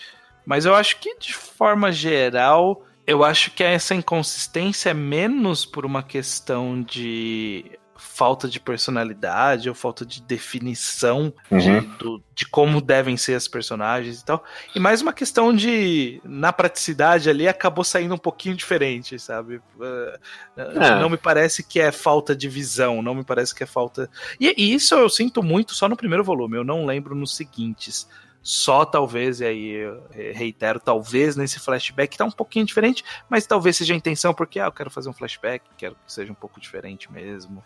[0.45, 5.85] Mas eu acho que, de forma geral, eu acho que essa inconsistência é menos por
[5.85, 7.76] uma questão de
[8.17, 11.57] falta de personalidade ou falta de definição uhum.
[11.59, 14.43] de, do, de, como devem ser as personagens e tal.
[14.73, 19.57] E mais uma questão de, na praticidade ali, acabou saindo um pouquinho diferente, sabe?
[19.79, 20.17] Uh,
[20.57, 20.99] é.
[20.99, 24.09] Não me parece que é falta de visão, não me parece que é falta.
[24.39, 28.09] E, e, isso eu sinto muito só no primeiro volume, eu não lembro nos seguintes.
[28.41, 30.01] Só talvez, e aí eu
[30.33, 34.65] reitero, talvez nesse flashback tá um pouquinho diferente, mas talvez seja a intenção, porque ah,
[34.65, 37.63] eu quero fazer um flashback, quero que seja um pouco diferente mesmo.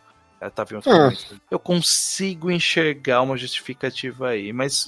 [0.49, 0.81] Tá vendo?
[0.87, 1.37] Hum.
[1.51, 4.87] Eu consigo enxergar uma justificativa aí, mas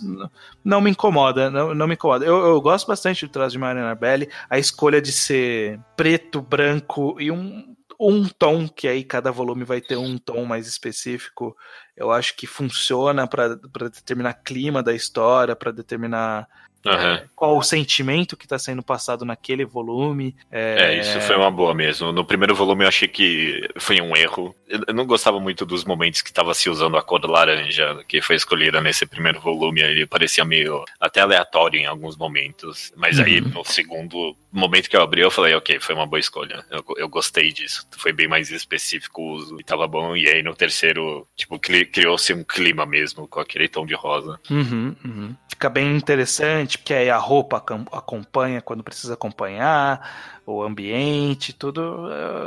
[0.64, 2.26] não me incomoda, não, não me incomoda.
[2.26, 7.16] Eu, eu gosto bastante do traço de Mariana Belli, a escolha de ser preto, branco
[7.20, 11.56] e um um tom, que aí cada volume vai ter um tom mais específico,
[11.96, 13.56] eu acho que funciona para
[13.90, 16.48] determinar clima da história, para determinar
[16.86, 17.22] Uhum.
[17.36, 20.36] qual o sentimento que está sendo passado naquele volume.
[20.52, 20.96] É...
[20.96, 21.00] é...
[21.00, 22.12] isso foi uma boa mesmo.
[22.12, 24.56] No primeiro volume eu achei que foi um erro.
[24.68, 28.36] Eu não gostava muito dos momentos que estava se usando a cor laranja, que foi
[28.36, 29.82] escolhida nesse primeiro volume.
[29.82, 32.92] Ele parecia meio até aleatório em alguns momentos.
[32.96, 33.26] Mas uhum.
[33.26, 36.64] aí no segundo momento que eu abri, eu falei, ok, foi uma boa escolha.
[36.70, 37.86] Eu, eu gostei disso.
[37.98, 40.16] Foi bem mais específico o uso e tava bom.
[40.16, 44.40] E aí no terceiro, tipo, criou-se um clima mesmo com aquele tom de rosa.
[44.50, 45.36] Uhum, uhum.
[45.50, 47.58] Fica bem interessante porque aí a roupa
[47.92, 51.82] acompanha quando precisa acompanhar, o ambiente, tudo.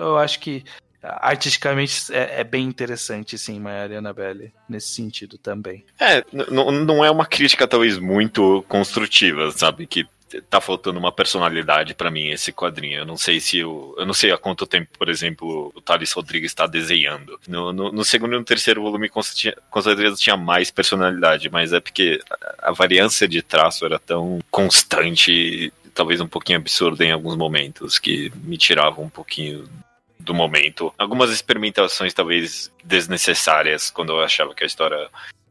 [0.00, 0.64] Eu acho que
[1.02, 5.84] artisticamente é, é, bem interessante, sim, Maria Annabelle, nesse sentido também.
[6.00, 9.86] É, não é uma crítica talvez muito construtiva, sabe?
[9.86, 10.06] Que
[10.42, 13.00] tá faltando uma personalidade para mim esse quadrinho.
[13.00, 16.12] Eu não sei se eu, eu não sei há quanto tempo, por exemplo, o Thales
[16.12, 17.38] Rodrigues está desenhando.
[17.46, 21.80] No, no, no, segundo e no terceiro volume com, certeza tinha mais personalidade, mas é
[21.80, 27.36] porque a, a variância de traço era tão constante, talvez um pouquinho absurda em alguns
[27.36, 29.68] momentos, que me tirava um pouquinho
[30.18, 30.92] do momento.
[30.98, 35.08] Algumas experimentações talvez desnecessárias quando eu achava que a história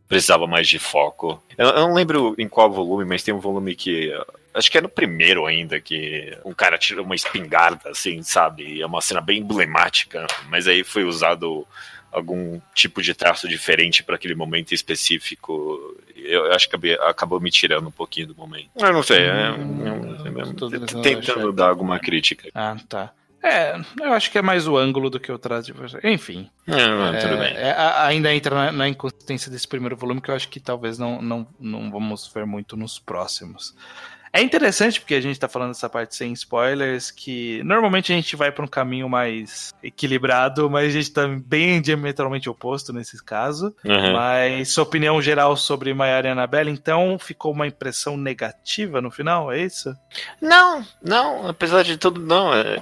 [0.07, 1.41] precisava mais de foco.
[1.57, 4.13] Eu, eu não lembro em qual volume, mas tem um volume que
[4.55, 8.81] Acho que é no primeiro ainda que um cara tira uma espingarda, assim, sabe?
[8.81, 11.67] É uma cena bem emblemática, mas aí foi usado
[12.11, 15.97] algum tipo de traço diferente para aquele momento específico.
[16.15, 18.69] Eu acho que acabou me tirando um pouquinho do momento.
[18.79, 22.49] Eu não sei, é, hum, é, é, tentando dar alguma crítica.
[22.55, 23.11] Ah, tá.
[23.43, 25.99] É, eu acho que é mais o ângulo do que o traço de você.
[26.03, 26.49] Enfim.
[26.65, 27.53] É, tudo bem.
[27.53, 31.21] É, ainda entra na, na, inconsistência desse primeiro volume que eu acho que talvez não,
[31.21, 33.75] não, não vamos ver muito nos próximos.
[34.35, 38.35] É interessante porque a gente tá falando essa parte sem spoilers, que normalmente a gente
[38.35, 43.73] vai para um caminho mais equilibrado, mas a gente tá bem diametralmente oposto nesse caso.
[43.85, 44.11] Uhum.
[44.11, 49.53] Mas sua opinião geral sobre Maiara e Annabelle, então ficou uma impressão negativa no final,
[49.53, 49.95] é isso?
[50.41, 52.53] Não, não, apesar de tudo, não.
[52.53, 52.81] É,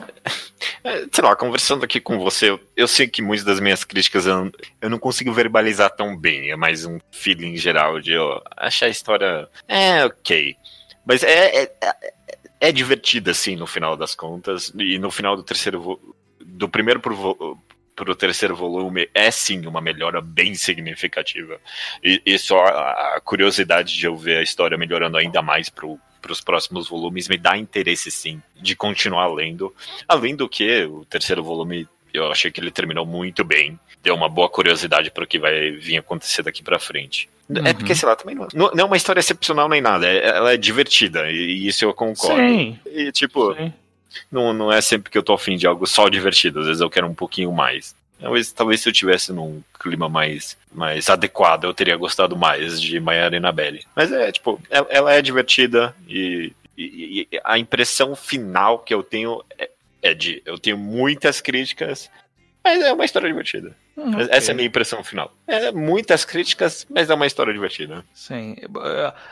[0.84, 4.26] é, sei lá, conversando aqui com você, eu, eu, sei que muitas das minhas críticas
[4.26, 8.88] eu, eu não consigo verbalizar tão bem, é mais um feeling geral de eu achar
[8.88, 9.48] a história.
[9.68, 10.58] É, ok.
[11.06, 12.14] Mas é, é, é,
[12.62, 14.72] é divertida, assim, no final das contas.
[14.78, 16.00] E no final do terceiro.
[16.46, 17.58] Do primeiro pro,
[17.96, 21.60] pro terceiro volume é sim uma melhora bem significativa.
[22.04, 26.32] E, e só a curiosidade de eu ver a história melhorando ainda mais pro, para
[26.32, 29.74] os próximos volumes me dá interesse sim de continuar lendo.
[30.08, 34.30] Além do que o terceiro volume eu achei que ele terminou muito bem, deu uma
[34.30, 37.30] boa curiosidade para o que vai vir acontecer daqui para frente.
[37.50, 37.68] É uhum.
[37.68, 40.08] É porque, sei lá, também não, não, é uma história excepcional nem nada.
[40.08, 42.40] É, ela é divertida, e, isso eu concordo.
[42.40, 42.80] Sim.
[42.86, 43.74] E, tipo, Sim.
[44.32, 46.60] Não, não é sempre que eu tô afim de algo só divertido.
[46.60, 47.96] Às vezes eu quero um pouquinho mais.
[48.20, 53.00] Talvez, talvez se eu tivesse num clima mais, mais adequado, eu teria gostado mais de
[53.00, 53.86] Maiara Inabelle.
[53.96, 59.04] Mas é, tipo, ela, ela é divertida e, e, e, a impressão final que eu
[59.04, 59.70] tenho é,
[60.04, 60.42] é de.
[60.46, 62.12] Eu tenho muitas críticas,
[62.64, 63.76] mas é uma história divertida.
[63.98, 64.28] Hum, okay.
[64.32, 65.32] Essa é a minha impressão final.
[65.46, 68.06] É, muitas críticas, mas é uma história divertida.
[68.14, 68.56] Sim.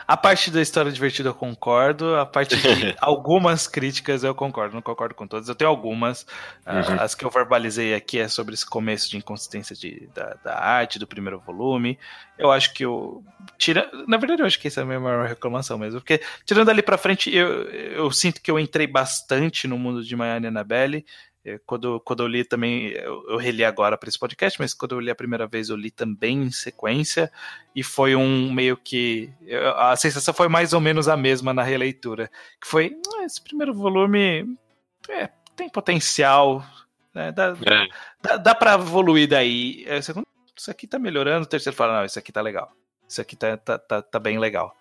[0.06, 2.14] A parte da história divertida eu concordo.
[2.16, 4.74] A parte de algumas críticas eu concordo.
[4.74, 5.48] Não concordo com todas.
[5.48, 6.26] Eu tenho algumas.
[6.66, 7.00] Uhum.
[7.00, 10.98] As que eu verbalizei aqui é sobre esse começo de inconsistência de, da, da arte,
[10.98, 11.98] do primeiro volume.
[12.38, 13.22] Eu acho que o.
[13.56, 13.90] Tira...
[14.06, 16.00] Na verdade, eu acho que essa é a minha maior reclamação mesmo.
[16.00, 20.14] Porque, tirando ali pra frente, eu, eu sinto que eu entrei bastante no mundo de
[20.14, 21.06] Maiane Annabelle.
[21.44, 24.94] É, quando, quando eu li também, eu, eu reli agora para esse podcast, mas quando
[24.94, 27.32] eu li a primeira vez, eu li também em sequência,
[27.74, 29.32] e foi um meio que.
[29.76, 32.30] A sensação foi mais ou menos a mesma na releitura.
[32.60, 34.56] Que foi, ah, esse primeiro volume
[35.08, 36.64] é, tem potencial,
[37.12, 37.88] né, dá, é.
[38.22, 39.84] dá, dá para evoluir daí.
[39.88, 40.26] É, segundo,
[40.56, 42.72] isso aqui tá melhorando, o terceiro fala, não, isso aqui tá legal.
[43.12, 44.74] Isso aqui tá, tá, tá, tá bem legal.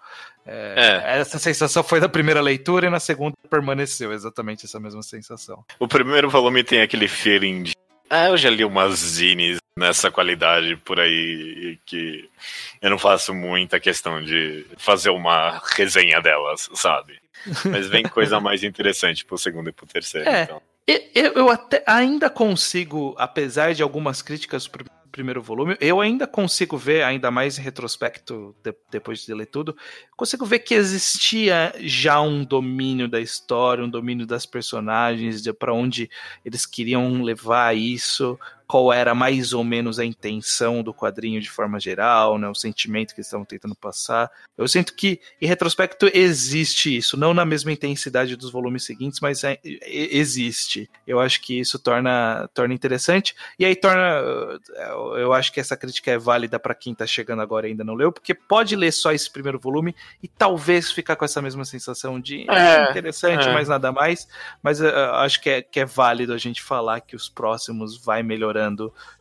[0.46, 1.20] É, é.
[1.20, 5.66] Essa sensação foi da primeira leitura e na segunda permaneceu exatamente essa mesma sensação.
[5.78, 7.74] O primeiro volume tem aquele feeling de.
[8.10, 12.30] Ah, eu já li umas zines nessa qualidade por aí que
[12.82, 17.20] eu não faço muita questão de fazer uma resenha delas, sabe?
[17.66, 20.30] Mas vem coisa mais interessante pro segundo e pro terceiro.
[20.30, 20.62] É, então.
[20.88, 25.01] eu, eu até ainda consigo, apesar de algumas críticas pro primeiro
[25.42, 25.76] volume.
[25.80, 29.76] Eu ainda consigo ver, ainda mais em retrospecto, de, depois de ler tudo,
[30.16, 35.74] consigo ver que existia já um domínio da história, um domínio das personagens, de para
[35.74, 36.10] onde
[36.46, 38.40] eles queriam levar isso
[38.72, 43.14] qual era mais ou menos a intenção do quadrinho de forma geral, né, o sentimento
[43.14, 44.32] que eles estavam tentando passar.
[44.58, 49.44] Eu sinto que, em retrospecto, existe isso, não na mesma intensidade dos volumes seguintes, mas
[49.44, 50.90] é, existe.
[51.06, 54.22] Eu acho que isso torna, torna interessante, e aí torna.
[55.18, 57.94] Eu acho que essa crítica é válida para quem está chegando agora e ainda não
[57.94, 62.22] leu, porque pode ler só esse primeiro volume e talvez ficar com essa mesma sensação
[62.22, 63.54] de é, interessante, é.
[63.54, 64.30] mas nada mais.
[64.64, 68.24] Mas uh, acho que é, que é válido a gente falar que os próximos vai
[68.24, 68.61] melhorando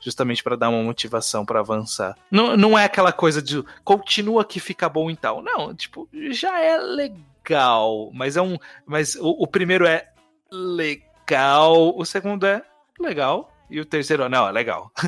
[0.01, 2.17] justamente para dar uma motivação para avançar.
[2.31, 5.43] Não, não é aquela coisa de continua que fica bom e tal.
[5.43, 10.09] Não, tipo, já é legal, mas é um, mas o, o primeiro é
[10.51, 12.63] legal, o segundo é
[12.99, 14.91] legal, e o terceiro, não, é legal.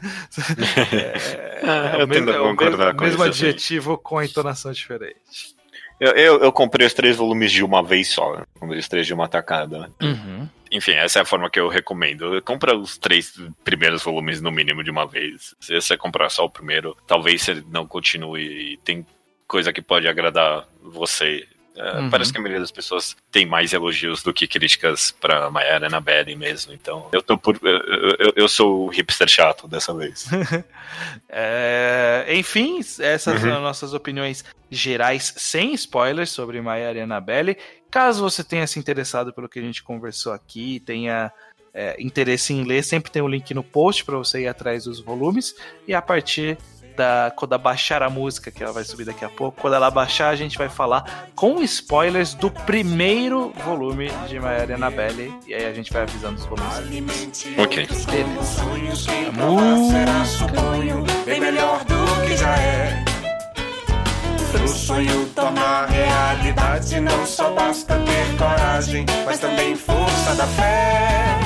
[0.95, 5.57] é, é, eu o mesmo, é o mesmo, mesmo adjetivo com a entonação diferente.
[5.99, 8.45] Eu, eu, eu, comprei os três volumes de uma vez só.
[8.59, 9.91] Comprei os três de uma tacada.
[10.01, 10.49] Uhum.
[10.73, 12.41] Enfim, essa é a forma que eu recomendo.
[12.43, 15.55] Compra os três primeiros volumes no mínimo de uma vez.
[15.61, 18.79] Se você comprar só o primeiro, talvez você não continue.
[18.79, 19.07] Tem
[19.47, 22.11] coisa que pode agradar você é, uhum.
[22.11, 26.37] Parece que a maioria das pessoas tem mais elogios do que críticas pra Mayara Annabelle
[26.37, 26.73] mesmo.
[26.73, 27.59] Então, eu tô por.
[27.63, 30.29] Eu, eu, eu sou o hipster chato dessa vez.
[31.29, 33.51] é, enfim, essas uhum.
[33.51, 37.57] são nossas opiniões gerais sem spoilers sobre Mayara e Annabelle.
[37.93, 41.31] Caso você tenha se interessado pelo que a gente conversou aqui, tenha.
[41.75, 44.85] É, interesse em ler, sempre tem o um link no post para você ir atrás
[44.85, 45.55] dos volumes.
[45.89, 46.59] E a partir
[46.95, 50.29] da, quando baixar a música, que ela vai subir daqui a pouco, quando ela baixar,
[50.29, 55.35] a gente vai falar com spoilers do primeiro volume de Maiara Annabelle.
[55.47, 57.47] E aí a gente vai avisando os volumes.
[57.59, 57.87] Ok.
[58.11, 58.63] Beleza.
[59.29, 63.12] A bem melhor do que já é.
[64.55, 71.39] O sonho tornar realidade não só basta ter coragem, mas também força da fé.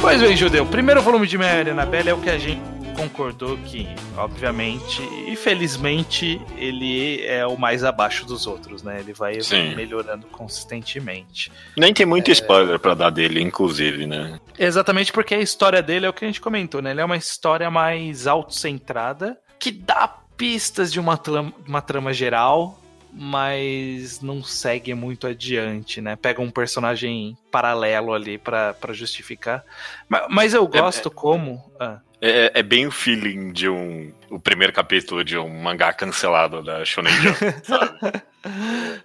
[0.00, 2.60] Pois bem, Judeu, o primeiro volume de Mary Annabelle é o que a gente
[2.92, 9.00] concordou que, obviamente, e felizmente, ele é o mais abaixo dos outros, né?
[9.00, 9.74] Ele vai Sim.
[9.74, 11.50] melhorando consistentemente.
[11.76, 12.32] Nem tem muito é...
[12.32, 14.38] spoiler para dar dele, inclusive, né?
[14.58, 16.90] Exatamente porque a história dele é o que a gente comentou, né?
[16.90, 21.20] Ele é uma história mais autocentrada, que dá pistas de uma,
[21.66, 22.78] uma trama geral,
[23.12, 26.16] mas não segue muito adiante, né?
[26.16, 29.64] Pega um personagem paralelo ali para justificar.
[30.08, 31.62] Mas, mas, eu gosto é, como.
[31.78, 32.00] Ah.
[32.24, 34.12] É, é, bem o feeling de um.
[34.30, 37.98] O primeiro capítulo de um mangá cancelado da Shonen Jump, sabe?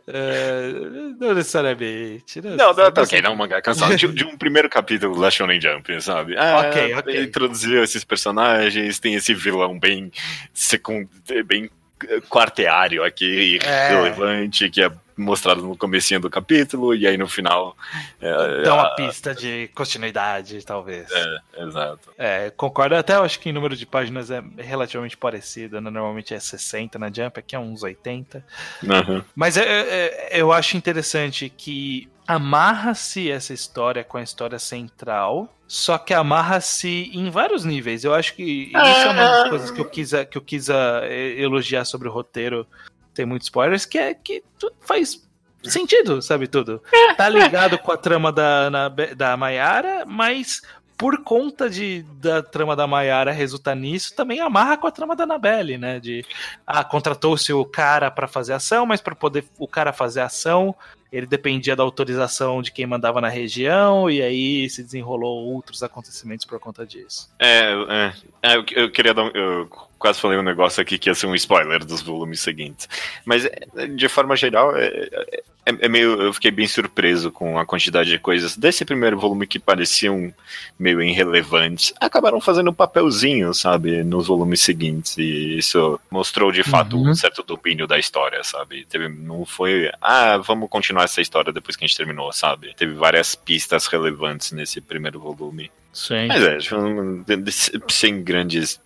[0.07, 0.71] é,
[1.19, 2.39] não necessariamente.
[2.41, 3.97] Não, não, não tá ok, não, um mangá cancelado.
[3.97, 6.37] De, de, um primeiro capítulo da Shonen Jump, sabe?
[6.37, 7.23] Ah, ok, ok.
[7.23, 10.11] Introduziu esses personagens, tem esse vilão bem,
[10.53, 11.09] secund...
[11.47, 11.71] bem
[12.29, 13.89] quarteário aqui, é.
[13.89, 17.75] relevante, que é mostrado no comecinho do capítulo, e aí no final...
[18.21, 18.95] É, Dá uma a...
[18.95, 21.09] pista de continuidade, talvez.
[21.11, 22.11] É, exato.
[22.17, 25.89] É, concordo, até eu acho que o número de páginas é relativamente parecido, né?
[25.89, 28.45] normalmente é 60 na Jump, aqui é uns 80.
[28.83, 29.23] Uhum.
[29.35, 35.97] Mas é, é, eu acho interessante que amarra-se essa história com a história central, só
[35.97, 38.03] que amarra-se em vários níveis.
[38.03, 41.35] Eu acho que isso é uma das coisas que eu quis, que eu quis eh,
[41.37, 42.67] elogiar sobre o roteiro,
[43.17, 44.43] tem muitos spoilers, que é que
[44.81, 45.21] faz
[45.63, 46.81] sentido, sabe tudo.
[47.17, 50.61] Tá ligado com a trama da, na, da Mayara, mas
[50.97, 55.25] por conta de, da trama da Mayara resultar nisso, também amarra com a trama da
[55.25, 55.99] Anabelle, né?
[55.99, 56.25] De
[56.65, 60.75] ah, contratou-se o cara para fazer ação, mas para poder o cara fazer ação,
[61.11, 66.45] ele dependia da autorização de quem mandava na região, e aí se desenrolou outros acontecimentos
[66.45, 67.29] por conta disso.
[67.37, 68.13] É, é,
[68.53, 69.29] é eu, eu, queria dar.
[69.35, 72.87] Eu quase falei um negócio aqui que ia ser um spoiler dos volumes seguintes.
[73.25, 73.47] Mas,
[73.95, 74.87] de forma geral, é,
[75.65, 76.21] é, é, meio.
[76.21, 80.33] Eu fiquei bem surpreso com a quantidade de coisas desse primeiro volume que pareciam
[80.79, 81.93] meio irrelevantes.
[81.99, 85.17] Acabaram fazendo um papelzinho, sabe, nos volumes seguintes.
[85.17, 87.09] E isso mostrou, de fato, uhum.
[87.09, 88.85] um certo domínio da história, sabe?
[88.85, 89.91] Teve, não foi.
[90.01, 92.73] Ah, vamos continuar essa história depois que a gente terminou, sabe?
[92.75, 95.69] Teve várias pistas relevantes nesse primeiro volume.
[95.93, 96.27] Sim.
[96.27, 96.57] Mas é,
[97.89, 98.79] sem grandes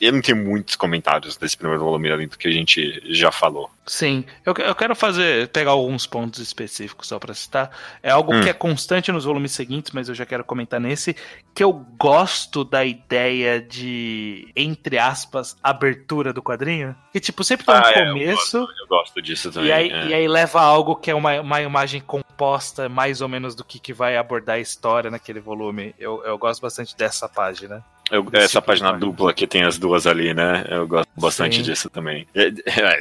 [0.00, 3.70] eu não tenho muitos comentários desse primeiro volume além do que a gente já falou.
[3.86, 7.70] Sim, eu, eu quero fazer, pegar alguns pontos específicos só para citar.
[8.02, 8.42] É algo hum.
[8.42, 11.16] que é constante nos volumes seguintes, mas eu já quero comentar nesse,
[11.54, 16.94] que eu gosto da ideia de, entre aspas, abertura do quadrinho.
[17.12, 18.56] Que, tipo, sempre tem um ah, é, começo.
[18.58, 19.70] Eu gosto, eu gosto, disso também.
[19.70, 20.06] E aí, é.
[20.08, 23.64] e aí leva a algo que é uma, uma imagem composta, mais ou menos, do
[23.64, 25.94] que, que vai abordar a história naquele volume.
[25.98, 27.82] Eu, eu gosto bastante dessa página.
[28.10, 30.64] Eu, essa tipo página dupla que tem as duas ali, né?
[30.68, 31.62] Eu gosto bastante Sim.
[31.62, 32.26] disso também.
[32.34, 32.52] É,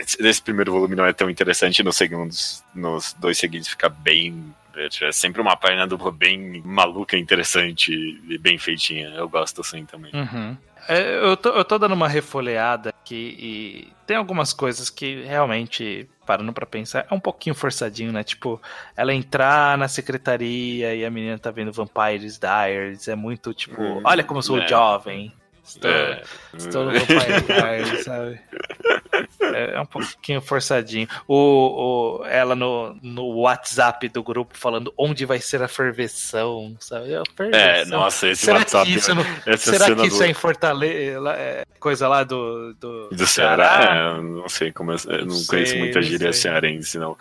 [0.01, 4.53] esse primeiro volume não é tão interessante, nos segundos, nos dois seguintes fica bem.
[5.01, 7.91] É sempre uma página dupla bem maluca, interessante
[8.27, 9.09] e bem feitinha.
[9.09, 10.11] Eu gosto assim também.
[10.13, 10.55] Uhum.
[10.87, 16.07] É, eu, tô, eu tô dando uma refolheada aqui e tem algumas coisas que realmente,
[16.27, 18.21] parando para pensar, é um pouquinho forçadinho, né?
[18.21, 18.61] Tipo,
[18.95, 24.01] ela entrar na secretaria e a menina tá vendo Vampires Diaries, é muito tipo, hum,
[24.03, 24.67] olha como eu sou é.
[24.67, 25.33] jovem.
[25.63, 26.21] Estou, é.
[26.57, 28.39] estou no Vampire Diaries, sabe?
[29.39, 31.07] É, é, um pouquinho forçadinho.
[31.27, 37.15] O, o, ela no, no WhatsApp do grupo falando onde vai ser a ferveção, sabe?
[37.15, 37.59] A ferveção.
[37.59, 38.91] É, nossa, esse será WhatsApp.
[38.91, 39.23] Que isso não,
[39.57, 40.23] será que isso do...
[40.23, 41.29] é em Fortaleza?
[41.37, 42.73] É coisa lá do.
[42.73, 43.81] Do, do Ceará?
[43.81, 44.17] Ceará?
[44.17, 44.91] É, não sei como.
[44.91, 47.17] Eu, eu não, não conheço muita gíria cearense, não.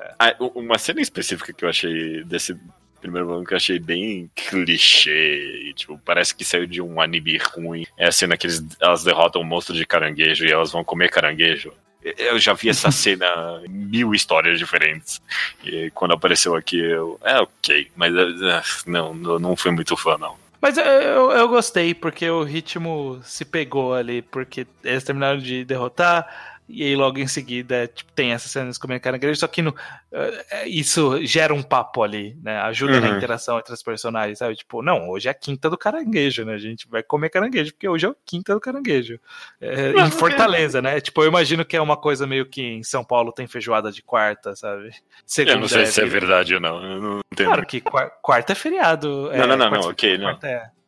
[0.00, 0.14] É.
[0.18, 2.56] Ah, uma cena específica que eu achei desse
[3.00, 5.68] primeiro volume que eu achei bem clichê.
[5.68, 7.86] E, tipo, parece que saiu de um anime ruim.
[7.96, 11.10] É a cena que eles, elas derrotam um monstro de caranguejo e elas vão comer
[11.10, 11.72] caranguejo.
[12.02, 13.26] Eu já vi essa cena
[13.64, 15.20] em mil histórias diferentes.
[15.64, 17.18] E quando apareceu aqui, eu.
[17.24, 20.36] É ok, mas uh, não, não fui muito fã, não.
[20.60, 26.49] Mas eu, eu gostei, porque o ritmo se pegou ali, porque eles terminaram de derrotar
[26.70, 30.66] e aí logo em seguida tipo, tem essas cenas comendo caranguejo, só que no, uh,
[30.66, 32.58] isso gera um papo ali, né?
[32.60, 33.00] Ajuda uhum.
[33.00, 34.54] na interação entre os personagens, sabe?
[34.56, 36.54] Tipo, não, hoje é a quinta do caranguejo, né?
[36.54, 39.18] A gente vai comer caranguejo, porque hoje é a quinta do caranguejo.
[39.60, 41.00] É, em Fortaleza, né?
[41.00, 44.02] Tipo, eu imagino que é uma coisa meio que em São Paulo tem feijoada de
[44.02, 44.90] quarta, sabe?
[45.26, 46.82] Segunda eu não sei é se é verdade ou não.
[46.82, 47.46] Eu não entendo.
[47.46, 47.82] Claro que
[48.22, 49.08] quarta é feriado.
[49.08, 50.16] Não, é, não, não, não, ok.
[50.16, 50.24] Não.
[50.24, 50.79] Quarta é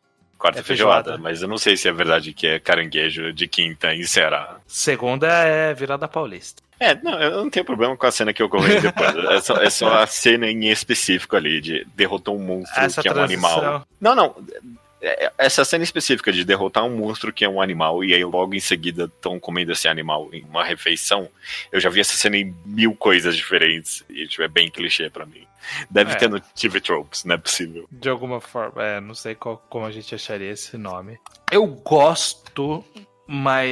[0.43, 3.47] quarta é feijoada, feijoada, mas eu não sei se é verdade que é caranguejo de
[3.47, 4.57] quinta em Ceará.
[4.67, 6.61] Segunda é virada paulista.
[6.77, 9.15] É, não, eu não tenho problema com a cena que ocorreu depois.
[9.31, 13.07] é, só, é só a cena em específico ali, de derrotou um monstro Essa que
[13.07, 13.87] é um animal.
[14.01, 14.35] Não, não.
[15.05, 18.55] É, essa cena específica de derrotar um monstro que é um animal e aí logo
[18.55, 21.27] em seguida estão comendo esse animal em uma refeição,
[21.73, 25.25] eu já vi essa cena em mil coisas diferentes e tipo, é bem clichê para
[25.25, 25.45] mim.
[25.89, 26.15] Deve é.
[26.15, 27.85] ter no TV Tropes, não é possível.
[27.91, 31.19] De alguma forma, é, não sei qual, como a gente acharia esse nome.
[31.51, 32.83] Eu gosto,
[33.27, 33.69] mas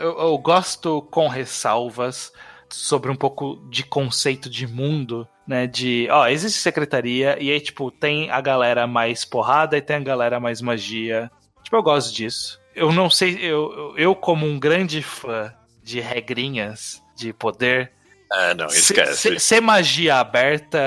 [0.00, 2.32] eu, eu gosto com ressalvas
[2.74, 5.66] sobre um pouco de conceito de mundo né?
[5.66, 10.00] De, ó, existe secretaria e aí, tipo, tem a galera mais porrada e tem a
[10.00, 11.30] galera mais magia.
[11.62, 12.60] Tipo, eu gosto disso.
[12.74, 15.52] Eu não sei, eu, eu como um grande fã
[15.82, 17.92] de regrinhas de poder,
[18.30, 19.38] ah, não, esquece.
[19.38, 20.78] Ser magia aberta,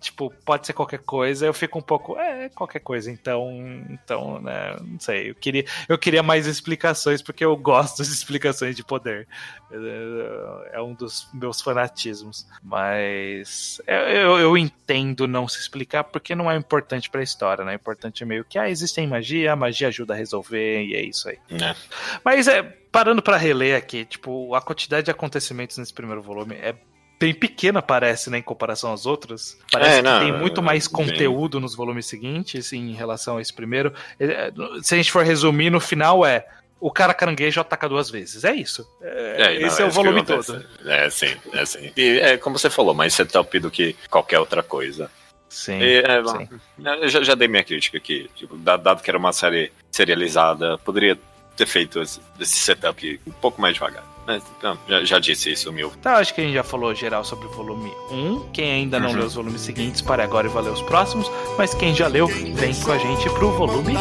[0.00, 3.50] tipo, pode ser qualquer coisa, eu fico um pouco, é, qualquer coisa, então,
[3.90, 8.74] então, né, não sei, eu queria, eu queria mais explicações, porque eu gosto de explicações
[8.74, 9.28] de poder,
[9.70, 16.50] é, é um dos meus fanatismos, mas eu, eu entendo não se explicar, porque não
[16.50, 20.14] é importante pra história, né, é importante meio que, ah, existem magia, a magia ajuda
[20.14, 21.38] a resolver, e é isso aí.
[21.50, 21.76] É.
[22.24, 26.74] Mas é, parando para reler aqui, tipo, a quantidade de acontecimentos nesse primeiro volume é
[27.18, 29.58] bem pequena, parece, né, em comparação às outras.
[29.72, 31.62] Parece é, não, que tem muito mais conteúdo bem...
[31.62, 33.92] nos volumes seguintes em relação a esse primeiro.
[34.20, 36.46] É, se a gente for resumir, no final é
[36.80, 38.44] o cara caranguejo ataca duas vezes.
[38.44, 38.86] É isso.
[39.02, 40.64] É, é, esse não, é o volume todo.
[40.86, 41.92] É, sim, é sim.
[41.96, 45.10] E é como você falou, mais setup do que qualquer outra coisa.
[45.48, 45.80] Sim.
[45.80, 46.48] E, é, sim.
[46.78, 48.30] Eu já, já dei minha crítica aqui.
[48.36, 51.18] Tipo, da- dado que era uma série serializada, poderia
[51.58, 54.04] ter feito esse, esse setup um pouco mais devagar.
[54.26, 55.90] Mas não, já, já disse isso, meu.
[55.98, 58.50] Então acho que a gente já falou geral sobre o volume 1.
[58.52, 59.16] Quem ainda não Uhum.
[59.16, 61.30] leu os volumes seguintes, pare agora e vá ler os próximos.
[61.56, 63.98] Mas quem já leu, vem com a gente pro volume 2.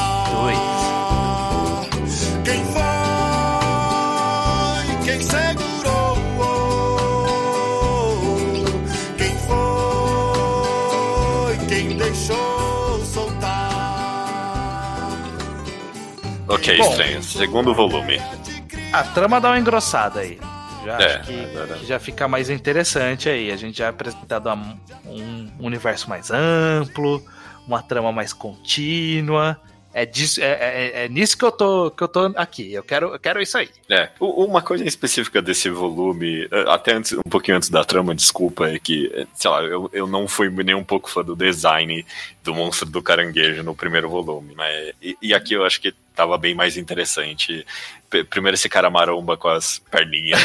[2.43, 2.86] Quem foi?
[16.47, 16.89] Ok, Bom.
[16.89, 17.23] estranho.
[17.23, 18.19] Segundo volume.
[18.93, 20.39] A trama dá uma engrossada aí.
[20.85, 23.51] Já É, acho que, é que já fica mais interessante aí.
[23.51, 24.49] A gente já é apresentado
[25.05, 27.23] um, universo mais amplo,
[27.67, 29.59] uma trama mais contínua.
[29.93, 32.71] É, disso, é, é- é nisso que eu tô, que eu tô aqui.
[32.71, 33.67] Eu quero, eu quero isso aí.
[33.89, 38.13] É, uma coisa em específica desse volume, eh, até antes, um pouquinho antes da trama,
[38.13, 41.35] desculpa, é que, eh, sei lá, eu, eu não fui nem um pouco fã do
[41.35, 42.05] design
[42.43, 46.37] do monstro do caranguejo no primeiro volume, mas, e, e aqui eu acho que tava
[46.37, 47.65] bem mais interessante.
[48.09, 50.41] P- Primeiro esse cara maromba com as perninhas.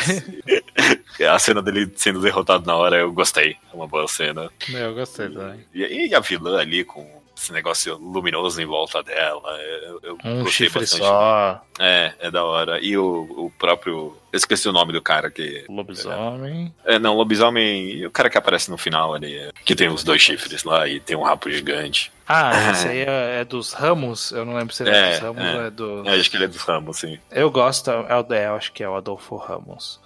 [1.28, 3.56] a cena dele sendo derrotado na hora, eu gostei.
[3.72, 4.50] É uma boa cena.
[4.72, 5.64] Eu gostei também.
[5.74, 9.42] E, e a vilã ali com esse negócio luminoso em volta dela.
[9.82, 11.02] Eu, eu Um gostei chifre bastante.
[11.04, 12.78] só, É, é da hora.
[12.80, 14.16] E o, o próprio.
[14.32, 15.64] Eu esqueci o nome do cara que.
[15.68, 16.72] lobisomem.
[16.84, 17.90] É, não, lobisomem.
[17.96, 20.86] e O cara que aparece no final ali, é, que tem os dois chifres lá
[20.88, 22.12] e tem um rabo gigante.
[22.32, 24.32] Ah, esse aí é, é dos Ramos.
[24.32, 25.54] Eu não lembro se ele é, É, dos Ramos é.
[25.54, 26.08] ou é do.
[26.08, 27.18] É, acho que ele é dos ramos, sim.
[27.30, 30.00] Eu gosto, é o é, eu acho que é o Adolfo Ramos.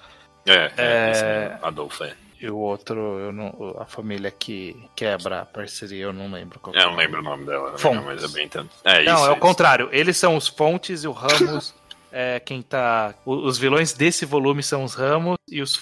[0.46, 1.58] É, é, É.
[1.62, 2.14] Adolfo, é.
[2.38, 6.80] E o outro, não, a família que quebra a parceria, eu não lembro qual É,
[6.80, 8.04] é Eu não lembro o nome dela, Fontes.
[8.04, 8.50] mas é bem.
[8.84, 9.24] É Não, isso.
[9.24, 9.40] é o isso.
[9.40, 9.88] contrário.
[9.90, 11.74] Eles são os Fontes e o Ramos
[12.12, 13.14] é quem tá.
[13.24, 15.80] Os vilões desse volume são os Ramos e os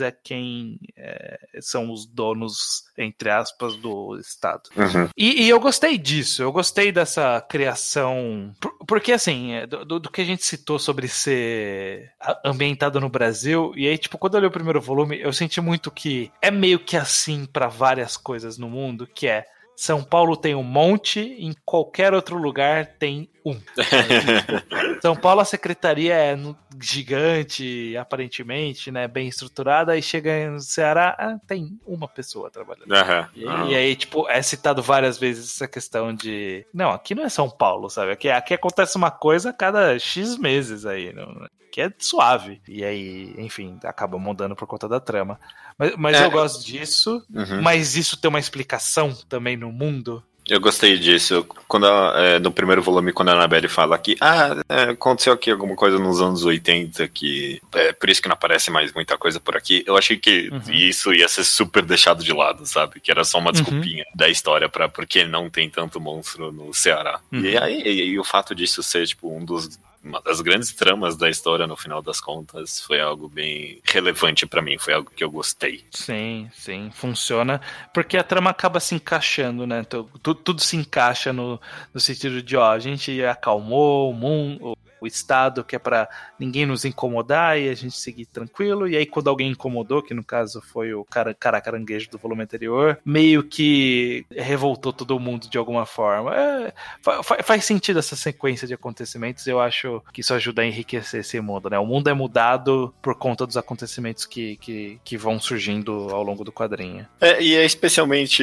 [0.00, 4.68] é quem é, são os donos, entre aspas, do Estado.
[4.76, 5.08] Uhum.
[5.16, 8.52] E, e eu gostei disso, eu gostei dessa criação.
[8.60, 12.12] por- Porque, assim, é, do, do- que a gente citou sobre ser
[12.44, 15.90] ambientado no Brasil, e aí, tipo, quando eu li o primeiro volume, eu senti muito
[15.90, 19.46] que é meio que assim pra várias coisas no mundo, que é.
[19.80, 23.58] São Paulo tem um monte, em qualquer outro lugar tem um.
[25.00, 26.36] São Paulo, a secretaria é
[26.78, 29.08] gigante, aparentemente, né?
[29.08, 32.92] Bem estruturada, e chega no Ceará, ah, tem uma pessoa trabalhando.
[32.92, 33.30] Aham.
[33.34, 33.64] E, Ah.
[33.70, 36.66] e aí, tipo, é citado várias vezes essa questão de.
[36.74, 38.12] Não, aqui não é São Paulo, sabe?
[38.12, 41.10] Aqui, aqui acontece uma coisa a cada X meses aí.
[41.14, 42.60] Não, que é suave.
[42.68, 45.38] E aí, enfim, acaba mudando por conta da trama.
[45.78, 46.24] Mas, mas É.
[46.26, 47.22] eu gosto disso.
[47.32, 47.62] Uhum.
[47.62, 50.22] Mas isso tem uma explicação também no mundo.
[50.48, 51.46] Eu gostei disso.
[51.68, 55.76] Quando é, no primeiro volume, quando a Annabelle fala que ah, é, aconteceu aqui alguma
[55.76, 59.56] coisa nos anos 80 que é por isso que não aparece mais muita coisa por
[59.56, 59.84] aqui.
[59.86, 60.72] Eu achei que Uhum.
[60.72, 62.98] isso ia ser super deixado de lado, sabe?
[62.98, 63.52] Que era só uma Uhum.
[63.52, 67.20] desculpinha da história para porque não tem tanto monstro no Ceará.
[67.30, 67.40] Uhum.
[67.44, 71.16] E aí e, e o fato disso ser tipo um dos uma das grandes tramas
[71.16, 75.22] da história no final das contas foi algo bem relevante pra mim, foi algo que
[75.22, 75.84] eu gostei.
[75.90, 77.60] Sim, sim, funciona.
[77.92, 79.84] Porque a trama acaba se encaixando, né?
[79.84, 81.60] Tu- tu- tudo se encaixa no,
[81.92, 86.66] no sentido de, ó, a gente acalmou o mundo, o Estado, que é pra ninguém
[86.66, 88.88] nos incomodar e a gente seguir tranquilo.
[88.88, 92.42] E aí, quando alguém incomodou, que no caso foi o cara, cara caranguejo do volume
[92.42, 96.34] anterior, meio que revoltou todo mundo de alguma forma.
[96.34, 96.72] É,
[97.02, 99.46] fa- fa- faz sentido essa sequência de acontecimentos.
[99.46, 101.78] Eu acho que isso ajuda a enriquecer esse mundo, né?
[101.78, 106.44] O mundo é mudado por conta dos acontecimentos que, que, que vão surgindo ao longo
[106.44, 107.06] do quadrinho.
[107.20, 108.42] É, e é especialmente,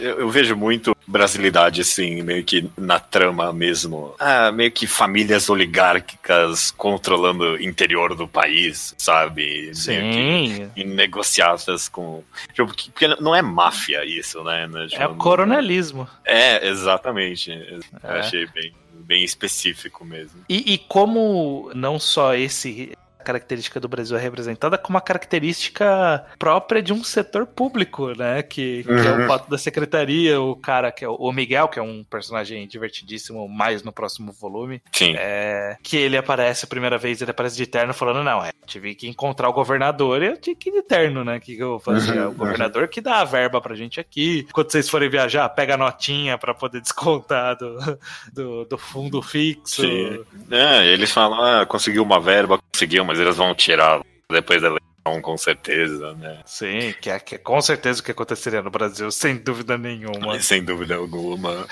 [0.00, 4.14] eu vejo muito brasilidade, assim, meio que na trama mesmo.
[4.18, 9.74] Ah, meio que famílias oligárquicas controlando o interior do país, sabe?
[9.74, 10.70] Sim.
[10.76, 12.22] E negociadas com.
[12.54, 14.68] tipo, porque não é máfia isso, né?
[14.88, 16.08] Tipo, É o coronelismo.
[16.24, 17.50] É, exatamente.
[17.50, 17.80] Eu
[18.10, 18.18] É.
[18.20, 20.40] achei bem, bem específico mesmo.
[20.48, 22.92] E, e como não só esse
[23.22, 28.42] característica do Brasil é representada, como a característica própria de um setor público, né?
[28.42, 29.24] Que, que é Uhum.
[29.24, 33.48] o fato da secretaria, o cara que é o Miguel, que é um personagem divertidíssimo,
[33.48, 34.82] mais no próximo volume.
[34.92, 35.14] Sim.
[35.18, 38.94] É, que ele aparece a primeira vez, ele aparece de terno falando, não, é, tive
[38.94, 41.36] que encontrar o governador e eu tinha que ir de terno, né?
[41.36, 42.12] O que, que eu vou fazer?
[42.18, 44.46] Uhum, É o governador que dá a verba pra gente aqui.
[44.52, 47.98] Quando vocês forem viajar, pega a notinha pra poder descontar do,
[48.32, 49.82] do, do fundo fixo.
[49.82, 50.24] Sim.
[50.50, 54.00] É, eles falam, ah, conseguiu uma verba, conseguiu, mas eles vão tirar
[54.30, 54.91] depois da eleição.
[55.04, 56.38] Então, com certeza, né?
[56.46, 60.38] Sim, que é, que é com certeza o que aconteceria no Brasil, sem dúvida nenhuma.
[60.40, 61.66] Sem dúvida alguma.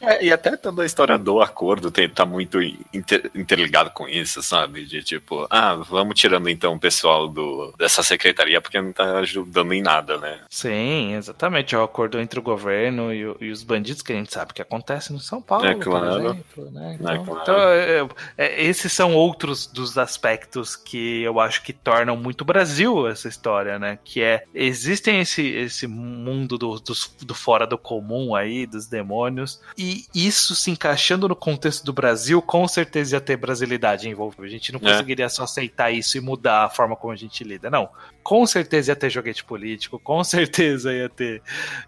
[0.00, 2.60] É, e até toda a história do acordo tem, tá muito
[2.92, 4.84] inter, interligado com isso, sabe?
[4.84, 9.72] De tipo, ah, vamos tirando então o pessoal do, dessa secretaria porque não tá ajudando
[9.72, 10.40] em nada, né?
[10.48, 11.74] Sim, exatamente.
[11.74, 14.52] É o acordo entre o governo e, o, e os bandidos que a gente sabe
[14.52, 16.06] que acontece no São Paulo, é claro.
[16.06, 16.70] por exemplo.
[16.70, 16.96] Né?
[17.00, 17.40] Então, é claro.
[17.42, 18.08] então é,
[18.38, 22.75] é, esses são outros dos aspectos que eu acho que tornam muito Brasil
[23.08, 23.98] essa história, né?
[24.04, 29.60] Que é, existem esse, esse mundo do, do, do fora do comum aí, dos demônios,
[29.76, 34.44] e isso se encaixando no contexto do Brasil, com certeza ia ter brasilidade envolvida.
[34.44, 34.92] A gente não é.
[34.92, 37.88] conseguiria só aceitar isso e mudar a forma como a gente lida, não.
[38.22, 41.42] Com certeza ia ter joguete político, com certeza ia ter,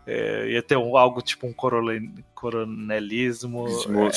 [0.07, 1.53] é, ia ter um, algo tipo um
[2.35, 3.67] coronelismo.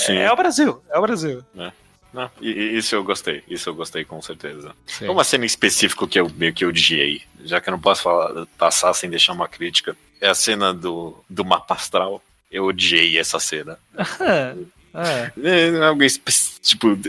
[0.07, 1.43] É, é, o Brasil, é o Brasil.
[1.57, 1.71] É.
[2.13, 4.75] Não, isso eu gostei, isso eu gostei com certeza.
[4.85, 5.07] Sim.
[5.07, 8.45] Uma cena em específico que eu meio que odiei, já que eu não posso falar,
[8.57, 12.21] passar sem deixar uma crítica, é a cena do, do mapa astral.
[12.51, 13.77] Eu odiei essa cena.
[14.93, 15.31] É.
[15.41, 16.01] É, algo
[16.61, 16.99] tipo,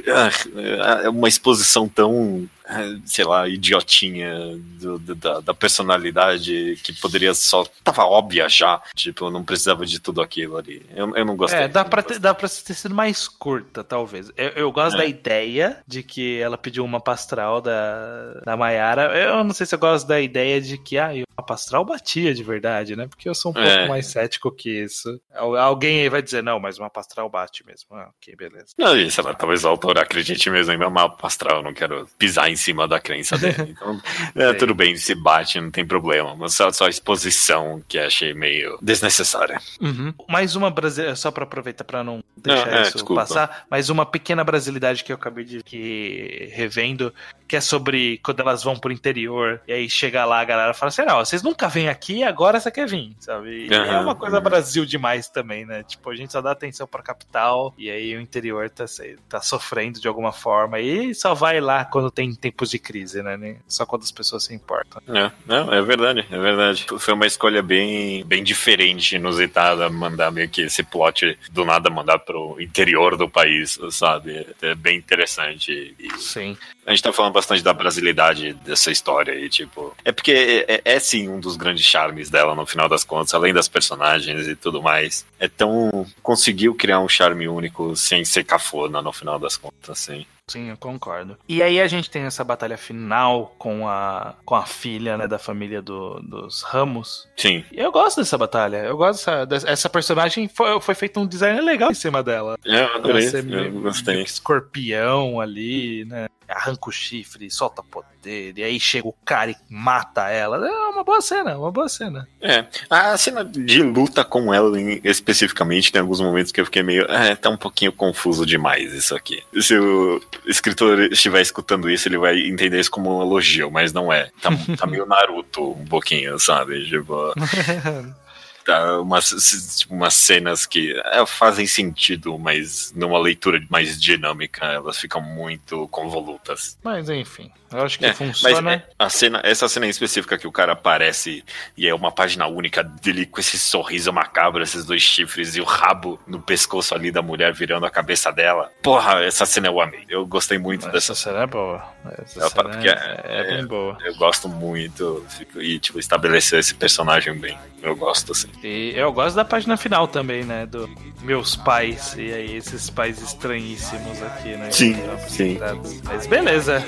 [1.03, 2.49] é uma exposição tão
[3.05, 7.65] sei lá, idiotinha do, do, da, da, personalidade que poderia só.
[7.85, 8.83] Tava óbvia já.
[8.95, 10.85] Tipo, não precisava de tudo aquilo ali.
[10.95, 11.61] Eu, eu não gostei.
[11.61, 14.31] É, dá pra, ter, dá pra ter sido mais curta, talvez.
[14.37, 14.99] Eu, eu gosto é.
[14.99, 19.17] da ideia de que ela pediu uma pastral da, da Mayara.
[19.17, 22.43] Eu não sei se eu gosto da ideia de que ah, uma pastral batia de
[22.43, 23.07] verdade, né?
[23.07, 23.89] Porque eu sou um pouco é.
[23.89, 25.21] mais cético que isso.
[25.35, 27.89] Alguém aí vai dizer, não, mas uma pastral bate mesmo.
[27.93, 28.67] Ah, ok, beleza.
[28.79, 31.63] Não, isso, talvez o autor acredite mesmo em uma pastral.
[31.63, 33.73] Não quero pisar em cima da crença dele.
[33.83, 34.01] Então,
[34.35, 36.37] é, tudo bem, se bate, não tem problema.
[36.37, 39.61] Mas só, só a exposição que achei meio desnecessária.
[39.81, 40.13] Uhum.
[40.29, 43.23] Mais uma brasileira, só para aproveitar para não deixar não, é, isso desculpa.
[43.23, 47.13] passar, mais uma pequena brasilidade que eu acabei de que, revendo,
[47.47, 50.89] que é sobre quando elas vão pro interior, e aí chega lá a galera fala
[50.89, 53.69] assim: não, vocês nunca vêm aqui, agora você quer vir, sabe?
[53.69, 54.43] Uhum, é uma coisa uhum.
[54.43, 55.83] Brasil demais também, né?
[55.83, 58.85] Tipo, a gente só dá atenção pra capital, e aí o interior tá,
[59.29, 63.57] tá sofrendo de alguma forma, e só vai lá quando tem tempos de crise, né?
[63.67, 65.03] Só quando as pessoas se importam.
[65.09, 66.87] É, não, é verdade, é verdade.
[66.99, 72.19] Foi uma escolha bem, bem diferente, inusitada, mandar meio que esse plot do nada mandar
[72.19, 74.47] pro interior do país, sabe?
[74.61, 75.95] É bem interessante.
[75.99, 76.57] E Sim.
[76.87, 79.95] A gente tá falando bastante da brasilidade dessa história e, tipo.
[80.05, 83.33] É porque é, é, é, sim um dos grandes charmes dela, no final das contas,
[83.33, 85.25] além das personagens e tudo mais.
[85.39, 86.07] É tão.
[86.23, 90.27] Conseguiu criar um charme único sem ser cafona, no final das contas, assim.
[90.51, 91.39] Sim, eu concordo.
[91.49, 95.39] E aí a gente tem essa batalha final com a, com a filha, né, da
[95.39, 97.29] família do, dos Ramos.
[97.37, 97.65] Sim.
[97.73, 98.79] E eu gosto dessa batalha.
[98.79, 100.49] Eu gosto dessa, dessa personagem.
[100.49, 102.59] Foi, foi feito um design legal em cima dela.
[102.67, 103.29] É, eu adorei.
[103.29, 104.23] Eu gostei.
[104.23, 106.29] Escorpião ali, né?
[106.53, 110.67] Arranca o chifre, solta poder, e aí chega o cara e mata ela.
[110.67, 112.29] É uma boa cena, uma boa cena.
[112.41, 114.73] É, a cena de luta com ela
[115.05, 117.05] especificamente, tem alguns momentos que eu fiquei meio.
[117.11, 119.43] É, tá um pouquinho confuso demais isso aqui.
[119.61, 124.13] Se o escritor estiver escutando isso, ele vai entender isso como um elogio, mas não
[124.13, 124.31] é.
[124.41, 126.85] Tá, tá meio Naruto um pouquinho, sabe?
[126.87, 127.35] Tipo.
[128.65, 135.21] tá, umas, umas cenas que é, fazem sentido, mas numa leitura mais dinâmica elas ficam
[135.21, 136.79] muito convolutas.
[136.83, 138.75] Mas enfim, eu acho que é, funciona.
[138.75, 141.45] É, a cena, essa cena em específica que o cara aparece
[141.77, 145.65] e é uma página única dele com esse sorriso macabro, esses dois chifres e o
[145.65, 148.71] rabo no pescoço ali da mulher virando a cabeça dela.
[148.83, 150.05] Porra, essa cena eu amei.
[150.09, 151.43] Eu gostei muito essa dessa cena.
[151.43, 151.85] é boa.
[152.19, 153.97] Essa cena é, é, é, bem boa.
[154.05, 155.25] Eu gosto muito
[155.57, 157.59] e, tipo, estabeleceu esse personagem bem.
[157.83, 158.49] Eu gosto, assim.
[158.63, 160.67] E eu gosto da página final também, né?
[160.67, 160.89] Do
[161.23, 162.15] meus pais.
[162.17, 164.71] E aí, esses pais estranhíssimos aqui, né?
[164.71, 164.97] Sim,
[165.29, 165.59] sim.
[166.05, 166.85] Mas beleza.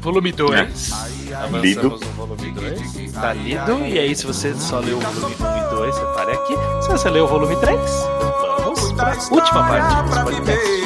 [0.00, 0.90] Volume 2.
[0.90, 1.58] É.
[1.60, 1.96] Lido.
[2.16, 3.12] volume 2.
[3.12, 3.86] Tá lido.
[3.86, 6.54] E aí, se você só leu o volume 1 e 2, você pare aqui.
[6.82, 7.80] Se você leu o volume 3,
[8.58, 10.82] vamos pra última parte desse podcast.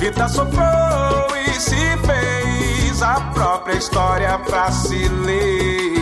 [0.00, 5.95] Vida soprou e se fez a própria história pra se ler.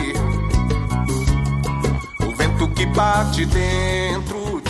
[2.85, 4.61] Que bate dentro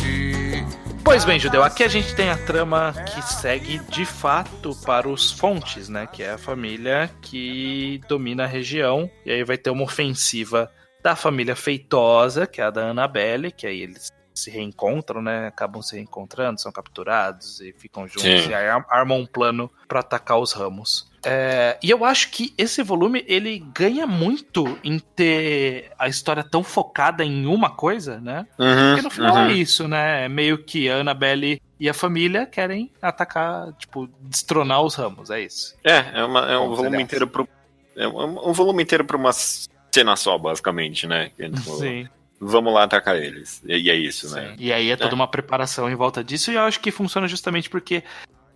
[1.03, 5.31] Pois bem, Judeu, aqui a gente tem a trama que segue de fato para os
[5.31, 6.07] fontes, né?
[6.07, 9.09] Que é a família que domina a região.
[9.25, 10.71] E aí vai ter uma ofensiva
[11.03, 15.47] da família feitosa, que é a da Annabelle, que aí eles se reencontram, né?
[15.47, 18.49] Acabam se reencontrando, são capturados e ficam juntos Sim.
[18.49, 21.11] e aí armam um plano para atacar os ramos.
[21.25, 26.63] É, e eu acho que esse volume ele ganha muito em ter a história tão
[26.63, 28.45] focada em uma coisa, né?
[28.59, 29.45] Uhum, Porque no final uhum.
[29.47, 30.25] é isso, né?
[30.25, 35.41] É meio que a Annabelle e a família querem atacar, tipo, destronar os ramos, é
[35.41, 35.75] isso.
[35.83, 37.47] É, é, uma, é um volume inteiro pro,
[37.95, 41.31] É um, um volume inteiro pra uma cena só, basicamente, né?
[41.37, 42.07] Tipo, Sim.
[42.39, 43.63] Vamos lá atacar eles.
[43.65, 44.49] E, e é isso, né?
[44.49, 44.55] Sim.
[44.59, 47.69] E aí é toda uma preparação em volta disso, e eu acho que funciona justamente
[47.69, 48.03] porque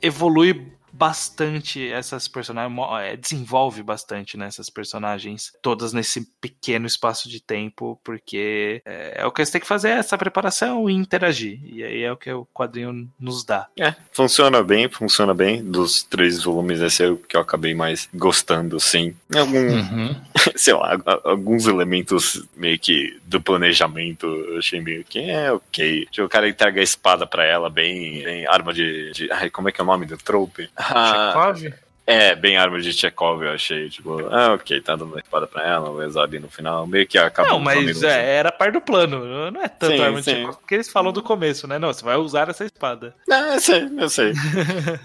[0.01, 7.97] evolui bastante essas personagens, é, desenvolve bastante nessas personagens, todas nesse pequeno espaço de tempo,
[8.03, 11.57] porque é, é o que eles têm que fazer, é essa preparação e interagir.
[11.63, 13.67] E aí é o que o quadrinho nos dá.
[13.79, 15.63] É, funciona bem, funciona bem.
[15.63, 19.15] Dos três volumes, esse é o que eu acabei mais gostando, sim.
[19.33, 20.11] Algum,
[20.55, 26.07] sei lá, alguns elementos meio que do planejamento eu achei meio que é ok.
[26.11, 29.69] Tipo, o cara entrega a espada pra ela, bem, bem arma de, de- Ai, como
[29.69, 30.69] é que é o nome do trope?
[30.89, 31.73] Ah, Chekhov?
[32.05, 33.89] é, bem arma de Chekhov, eu achei.
[33.89, 36.87] Tipo, ah, ok, tá dando a espada pra ela, vai usar ali no final.
[36.87, 39.51] Meio que acaba Não, mas é, era parte do plano.
[39.51, 40.31] Não é tanto Sim, arma de sim.
[40.31, 41.77] Chekhov, porque eles falam do começo, né?
[41.77, 43.15] Não, você vai usar essa espada.
[43.27, 44.33] Não, eu sei, eu sei.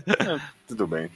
[0.07, 1.11] É, tudo bem.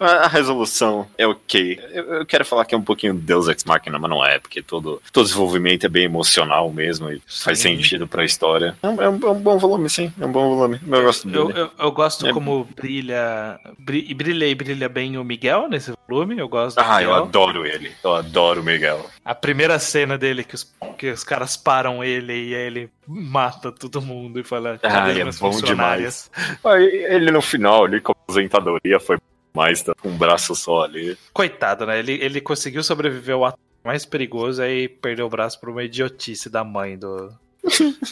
[0.00, 1.78] A resolução é ok.
[1.92, 4.60] Eu, eu quero falar que é um pouquinho Deus Ex Machina, mas não é, porque
[4.62, 7.76] todo, todo desenvolvimento é bem emocional mesmo e faz Sim.
[7.76, 8.76] sentido pra história.
[8.82, 10.12] É um, é um- é um bom volume, sim.
[10.20, 10.80] É um bom volume.
[10.86, 11.60] Eu gosto Eu, dele.
[11.60, 12.32] eu, eu gosto É.
[12.32, 16.38] como brilha, bri- e brilha e brilha bem o Miguel nesse volume.
[16.38, 17.24] Eu gosto Ah, eu Miguel.
[17.24, 17.92] adoro ele.
[18.02, 19.06] Eu adoro o Miguel.
[19.24, 23.70] A primeira cena dele que os, que os caras param ele e aí ele mata
[23.70, 26.30] todo mundo e fala: Ah, "Cadê é bom funcionárias?"
[26.64, 29.16] Ah, e Ele no final, ali, com a aposentadoria, foi
[29.54, 31.16] mais tá, com um braço só ali.
[31.32, 31.98] Coitado, né?
[31.98, 36.48] Ele, ele conseguiu sobreviver ao ato mais perigoso aí perdeu o braço por uma idiotice
[36.48, 37.28] da mãe do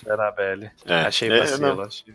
[0.05, 0.71] da Annabelle.
[0.85, 1.75] É, Achei é, vacilo.
[1.77, 1.81] não.
[1.83, 2.15] achei-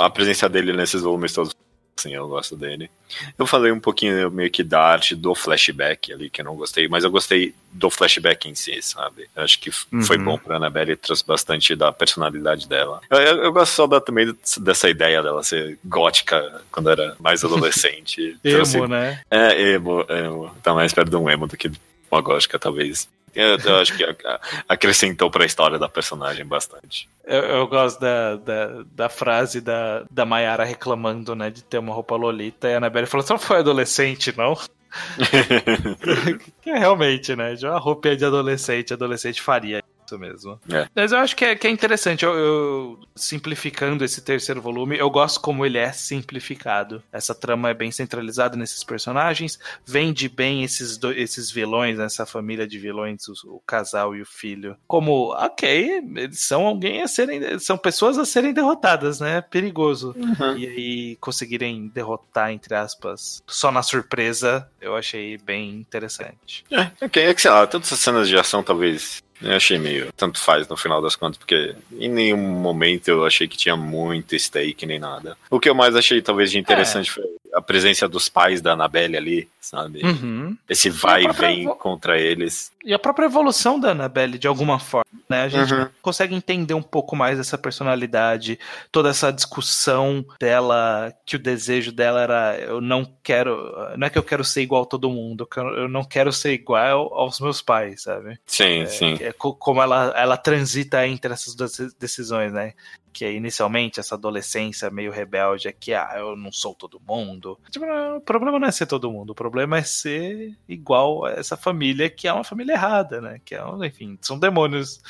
[0.00, 1.54] A presença dele nesses volumes todos,
[1.96, 2.90] sim, eu gosto dele.
[3.38, 6.88] Eu falei um pouquinho meio que da arte do flashback ali, que eu não gostei,
[6.88, 9.28] mas eu gostei do flashback em si, sabe?
[9.36, 10.24] Eu acho que f- foi Uhum.
[10.24, 13.00] bom pra Annabelle e trouxe bastante da personalidade dela.
[13.10, 17.44] Eu, eu- eu gosto só da, também dessa ideia dela ser gótica quando era mais
[17.44, 18.36] adolescente.
[18.42, 19.20] Trouxe- Emo, né?
[19.30, 20.56] É, emo, emo.
[20.62, 21.70] Tá mais perto de um emo do que
[22.10, 23.08] uma gótica, talvez.
[23.34, 27.08] Eu, eu acho que a- a- acrescentou pra história da personagem bastante.
[27.24, 31.94] Eu, eu gosto da, da, da frase da, da Mayara reclamando, né, de ter uma
[31.94, 32.68] roupa lolita.
[32.68, 34.54] E a Annabelle falou: Você não foi adolescente, não?
[36.62, 37.54] que é realmente, né?
[37.54, 39.82] de Uma roupa de adolescente, adolescente faria
[40.12, 40.60] isso mesmo.
[40.70, 40.88] É.
[40.94, 42.24] Mas eu acho que é, que é interessante.
[42.24, 47.02] Eu, eu- simplificando esse terceiro volume, eu gosto como ele é simplificado.
[47.12, 52.66] Essa trama é bem centralizada nesses personagens, vende bem esses, do- esses vilões, essa família
[52.66, 54.76] de vilões, o, o casal e o filho.
[54.86, 57.58] Como, ok, eles são alguém a serem.
[57.58, 59.40] São pessoas a serem derrotadas, né?
[59.40, 60.14] Perigoso.
[60.56, 66.64] E aí conseguirem derrotar, entre aspas, só na surpresa, eu achei bem interessante.
[66.70, 70.12] É, ok, é que sei lá, todas essas cenas de ação talvez eu achei meio
[70.16, 74.38] tanto faz no final das contas, porque em nenhum momento eu achei que tinha muito
[74.38, 75.36] stake nem nada.
[75.50, 77.24] O que eu mais achei talvez de interessante foi
[77.54, 80.02] a presença dos pais da Annabelle ali, sabe?
[80.04, 80.56] Uhum.
[80.68, 82.72] Esse vai e própria vem contra eles.
[82.84, 85.42] E a própria evolução da Annabelle, de alguma forma, né?
[85.42, 85.86] A gente Uhum.
[86.00, 88.58] consegue entender um pouco mais dessa personalidade,
[88.90, 94.18] toda essa discussão dela, que o desejo dela era eu não quero, não é que
[94.18, 95.46] eu quero ser igual a todo mundo,
[95.76, 98.38] eu não quero ser igual aos meus pais, sabe?
[98.46, 99.16] Sim, sim.
[99.20, 102.72] É co- como ela, ela transita entre essas duas decisões, né?
[103.12, 107.58] Que é inicialmente essa adolescência meio rebelde, é que ah, eu não sou todo mundo.
[107.70, 111.32] Tipo, não, o problema não é ser todo mundo, o problema é ser igual a
[111.32, 113.40] essa família que é uma família errada, né?
[113.44, 115.00] Que é, um- enfim, são demônios,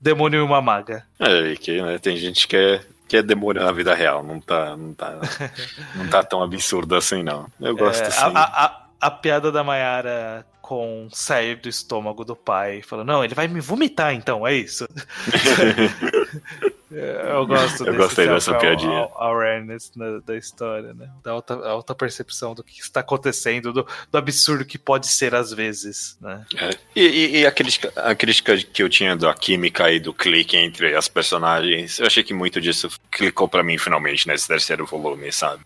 [0.00, 1.04] demônio e uma maga.
[1.18, 4.76] É, que né, tem gente que é, que é demônio na vida real, não tá,
[4.76, 5.18] não tá,
[5.96, 7.46] não tá tão absurdo assim, não.
[7.60, 8.20] Eu gosto É, sim.
[8.34, 13.34] a, a, a, piada da Mayara com sair do estômago do pai, falando, não, ele
[13.34, 14.86] vai me vomitar então, é isso.
[16.90, 18.90] É, Eu gosto Eu gostei dessa piadinha.
[19.14, 21.06] a- Awareness na- da história, né?
[21.22, 25.52] Da alta, alta percepção do que está acontecendo, do, do absurdo que pode ser às
[25.52, 26.46] vezes, né?
[26.56, 26.70] É.
[26.96, 30.56] E, e- e a, crítica, a crítica que eu tinha da química e do clique
[30.56, 35.30] entre as personagens, eu achei que muito disso clicou pra mim finalmente nesse terceiro volume,
[35.30, 35.62] sabe?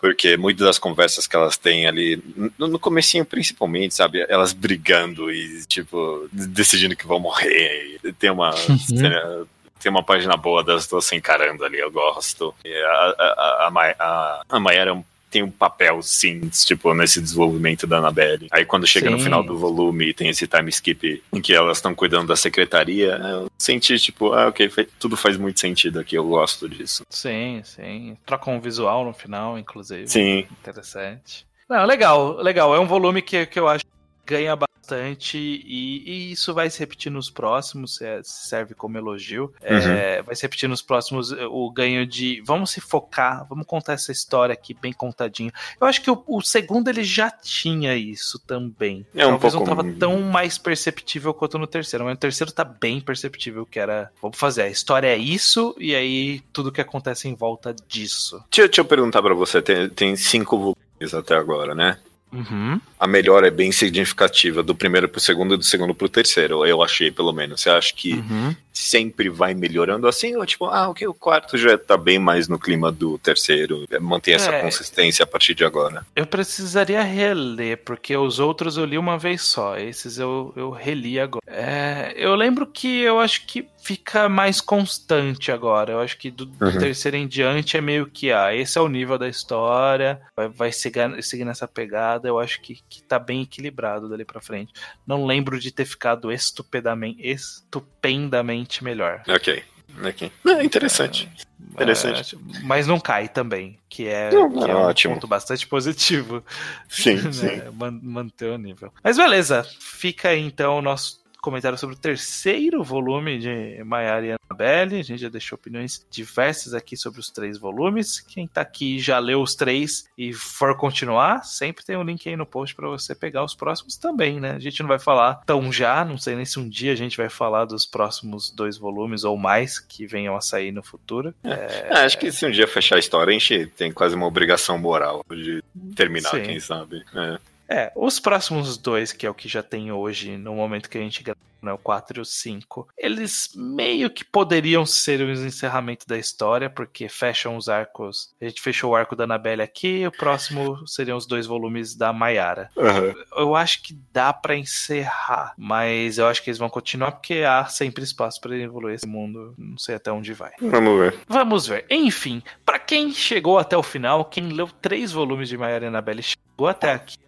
[0.00, 2.22] Porque muitas das conversas que elas têm ali,
[2.56, 4.24] no, no comecinho principalmente, sabe?
[4.28, 7.98] Elas brigando e, tipo, decidindo que vão morrer.
[8.04, 9.44] E tem uma cena-
[9.82, 12.54] Tem uma página boa das duas se encarando ali, eu gosto.
[12.64, 17.96] E a, a, a, a, a, Mayara tem um papel, sim, tipo, nesse desenvolvimento da
[17.96, 18.48] Annabelle.
[18.50, 19.24] Aí quando chega no Sim.
[19.24, 23.16] final do volume e tem esse time skip em que elas estão cuidando da secretaria,
[23.16, 27.02] eu senti, tipo, ah, ok, tudo faz muito sentido aqui, eu gosto disso.
[27.08, 28.16] Sim, sim.
[28.26, 30.06] Troca um visual no final, inclusive.
[30.06, 31.46] Sim, Interessante.
[31.66, 32.74] Não, legal, legal.
[32.74, 33.90] É um volume que, que eu acho que
[34.26, 39.52] ganha bastante e, e, isso vai se repetir nos próximos, é, serve como elogio.
[39.62, 40.24] É, uhum.
[40.24, 44.52] vai se repetir nos próximos o ganho de vamos se focar, vamos contar essa história
[44.52, 45.52] aqui bem contadinho.
[45.80, 49.06] Eu acho que o, o segundo ele já tinha isso também.
[49.14, 49.68] É um Talvez pouco...
[49.68, 53.78] não tava tão mais perceptível quanto no terceiro, mas no terceiro tá bem perceptível que
[53.78, 58.42] era, vamos fazer, a história é isso e aí tudo que acontece em volta disso.
[58.50, 61.98] Deixa, deixa eu perguntar para você, tem, tem cinco volumes até agora, né?
[62.32, 62.80] Uhum.
[62.98, 66.82] A melhora é bem significativa do primeiro pro segundo e do segundo pro terceiro, eu
[66.82, 67.60] achei, pelo menos.
[67.60, 68.56] Você acha que uhum.
[68.72, 70.34] sempre vai melhorando assim?
[70.36, 74.34] Ou tipo, ah, ok, o quarto já tá bem mais no clima do terceiro, mantém
[74.34, 76.06] essa é, consistência a partir de agora?
[76.16, 81.20] Eu precisaria reler, porque os outros eu li uma vez só, esses eu, eu reli
[81.20, 81.42] agora.
[81.46, 85.92] É, eu lembro que eu acho que fica mais constante agora.
[85.92, 86.78] Eu acho que do, do uhum.
[86.78, 90.72] terceiro em diante é meio que, ah, esse é o nível da história, vai, vai
[90.72, 92.28] seguir, seguir nessa pegada.
[92.28, 94.72] Eu acho que, que tá bem equilibrado dali pra frente.
[95.06, 99.22] Não lembro de ter ficado estupendamente, estupendamente melhor.
[99.28, 99.62] Ok.
[100.04, 100.32] Ok.
[100.46, 101.28] É interessante.
[101.76, 102.38] É, interessante.
[102.62, 105.14] Mas não cai também, que é, não, que é um ótimo.
[105.14, 106.42] ponto bastante positivo.
[106.88, 107.32] Sim, né?
[107.32, 107.62] sim.
[108.02, 108.92] Manter o nível.
[109.02, 114.32] Mas beleza, fica aí então o nosso comentário sobre o terceiro volume de Maiara e
[114.32, 115.00] Annabelle.
[115.00, 118.20] A gente já deixou opiniões diversas aqui sobre os três volumes.
[118.20, 122.36] Quem tá aqui já leu os três e for continuar, sempre tem um link aí
[122.36, 124.52] no post para você pegar os próximos também, né?
[124.52, 127.16] A gente não vai falar tão já, não sei nem se um dia a gente
[127.16, 131.34] vai falar dos próximos dois volumes ou mais que venham a sair no futuro.
[131.42, 131.88] É, é...
[131.90, 134.78] É, acho que se um dia fechar a história, a gente tem quase uma obrigação
[134.78, 135.62] moral de
[135.96, 136.42] terminar, Sim.
[136.42, 137.02] quem sabe.
[137.14, 137.51] É.
[137.68, 141.00] É, os próximos dois, que é o que já tem hoje, no momento que a
[141.00, 146.06] gente grava, né, o 4 e o 5, eles meio que poderiam ser o encerramento
[146.06, 148.34] da história, porque fecham os arcos.
[148.40, 152.12] A gente fechou o arco da Annabelle aqui, o próximo seriam os dois volumes da
[152.12, 152.68] Mayara.
[152.76, 153.14] Uhum.
[153.36, 157.64] Eu acho que dá para encerrar, mas eu acho que eles vão continuar porque há
[157.66, 159.54] sempre espaço para evoluir esse mundo.
[159.56, 160.52] Não sei até onde vai.
[160.60, 161.14] Vamos ver.
[161.28, 161.86] Vamos ver.
[161.88, 166.22] Enfim, para quem chegou até o final, quem leu três volumes de Mayara e Annabelle
[166.22, 167.21] chegou até aqui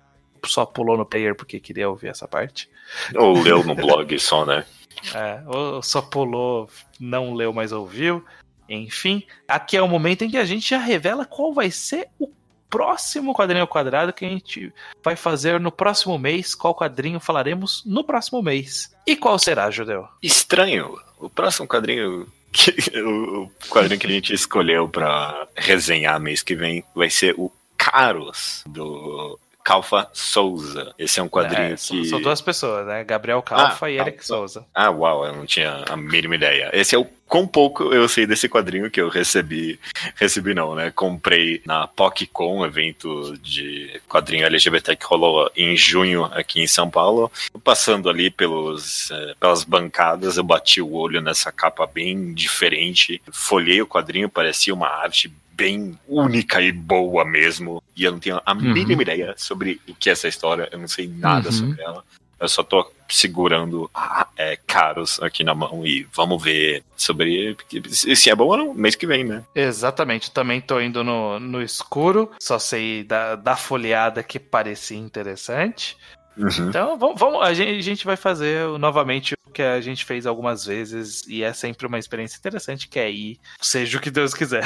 [0.46, 2.68] só pulou no player porque queria ouvir essa parte.
[3.14, 4.64] Ou leu no blog só, né?
[5.12, 8.24] É, ou só pulou, não leu, mas ouviu.
[8.68, 12.30] Enfim, aqui é o momento em que a gente já revela qual vai ser o
[12.70, 14.72] próximo quadrinho ao quadrado que a gente
[15.02, 16.54] vai fazer no próximo mês.
[16.54, 18.94] Qual quadrinho falaremos no próximo mês?
[19.06, 20.08] E qual será, Judeu?
[20.22, 20.98] Estranho.
[21.18, 26.82] O próximo quadrinho que, o quadrinho que a gente escolheu para resenhar mês que vem
[26.94, 30.94] vai ser o Caros do Calfa Souza.
[30.98, 32.04] Esse é um quadrinho é, que.
[32.04, 33.02] São duas pessoas, né?
[33.02, 34.66] Gabriel Calfa ah, e Eric Souza.
[34.74, 36.68] Ah, uau, eu não tinha a mínima ideia.
[36.74, 39.80] Esse é o quão pouco eu sei desse quadrinho que eu recebi.
[40.16, 40.90] Recebi não, né?
[40.90, 47.32] Comprei na PocCon, evento de quadrinho LGBT que rolou em junho aqui em São Paulo.
[47.64, 53.20] Passando ali pelos, é, pelas bancadas, eu bati o olho nessa capa bem diferente.
[53.32, 57.82] Folhei o quadrinho, parecia uma arte bem única e boa mesmo.
[57.96, 58.72] E eu não tenho a uhum.
[58.72, 61.54] mínima ideia sobre o que é essa história, eu não sei nada uhum.
[61.54, 62.04] sobre ela.
[62.40, 63.90] Eu só tô segurando
[64.36, 67.56] é, caros aqui na mão e vamos ver sobre
[67.90, 69.44] se é bom ou não, mês que vem, né?
[69.54, 75.96] Exatamente, também tô indo no, no escuro, só sei da, da folheada que parecia interessante.
[76.36, 76.68] Uhum.
[76.68, 80.26] Então, vamos, vamos a, gente, a, gente, vai fazer novamente o que a gente fez
[80.26, 84.34] algumas vezes e é sempre uma experiência interessante, que é ir, seja o que Deus
[84.34, 84.64] quiser.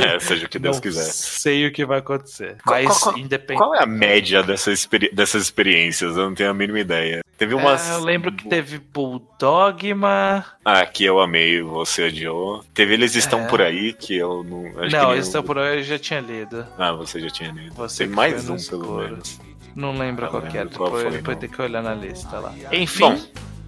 [0.00, 1.04] É, seja o que Deus Não quiser.
[1.04, 2.56] Sei o que vai acontecer.
[2.64, 3.58] Qual, mas qual, independente.
[3.58, 6.16] Qual é a média dessa experi dessas experiências?
[6.16, 7.22] Eu não tenho a mínima ideia.
[7.40, 7.88] Teve umas.
[7.90, 10.44] É, eu lembro que teve Bulldogma.
[10.62, 12.62] Ah, que eu amei, você odiou.
[12.74, 13.46] Teve Eles Estão é.
[13.46, 14.64] Por Aí, que eu não.
[14.90, 16.66] não, Eles Estão Por Aí eu já tinha lido.
[16.76, 17.74] Ah, você já tinha lido.
[17.74, 19.40] Você Tem mais um, pelo menos.
[19.74, 22.52] Não lembro qual que era, depois, depois tem que olhar na lista lá.
[22.72, 23.18] Enfim, Bom.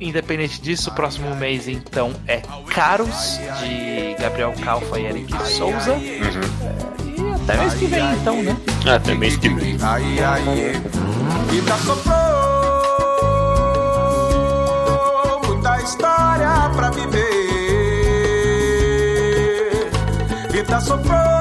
[0.01, 5.93] independente disso, o próximo mês então é Caros, de Gabriel Calfa e Eric Souza.
[5.93, 6.03] Uhum.
[7.07, 8.57] E até mês que vem então, né?
[8.87, 9.77] Até mês que vem.
[15.47, 17.33] Muita história pra viver.
[20.51, 21.32] Vida soprou e se fez a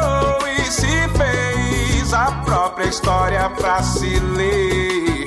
[2.52, 5.26] própria história pra se ler.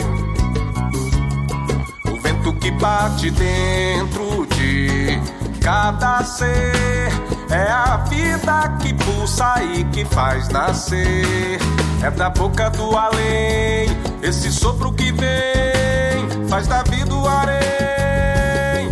[2.12, 5.18] O vento que bate dentro de
[5.62, 7.10] cada ser
[7.48, 11.58] é a vida que pulsa e que faz nascer.
[12.02, 13.88] É da boca do além,
[14.22, 18.90] esse sopro que vem faz da vida o harém.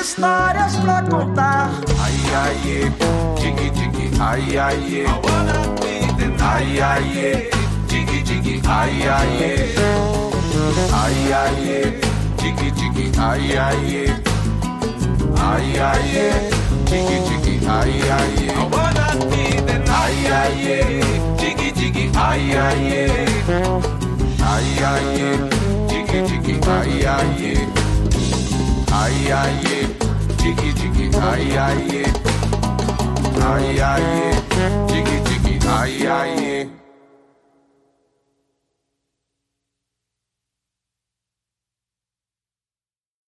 [0.00, 1.68] Histórias pra contar.
[2.00, 2.92] Ai, ai,
[3.36, 5.04] dig, dig, ai, ai,
[6.40, 7.56] ai, ai,
[8.64, 9.74] ai, ai,
[10.92, 12.02] ai, ai,
[12.38, 14.06] jiggy jiggy, ay ay
[15.36, 16.04] ay ay
[16.88, 20.56] jiggy jiggy, ay ay I wanna be the ay ay
[21.40, 22.84] jiggy jiggy, ay ay
[24.52, 25.06] ay ay
[25.90, 27.32] jiggy jiggy, ay ay
[29.02, 29.56] ay ay
[30.40, 31.82] jiggy jiggy, ay ay
[35.76, 36.45] ay ay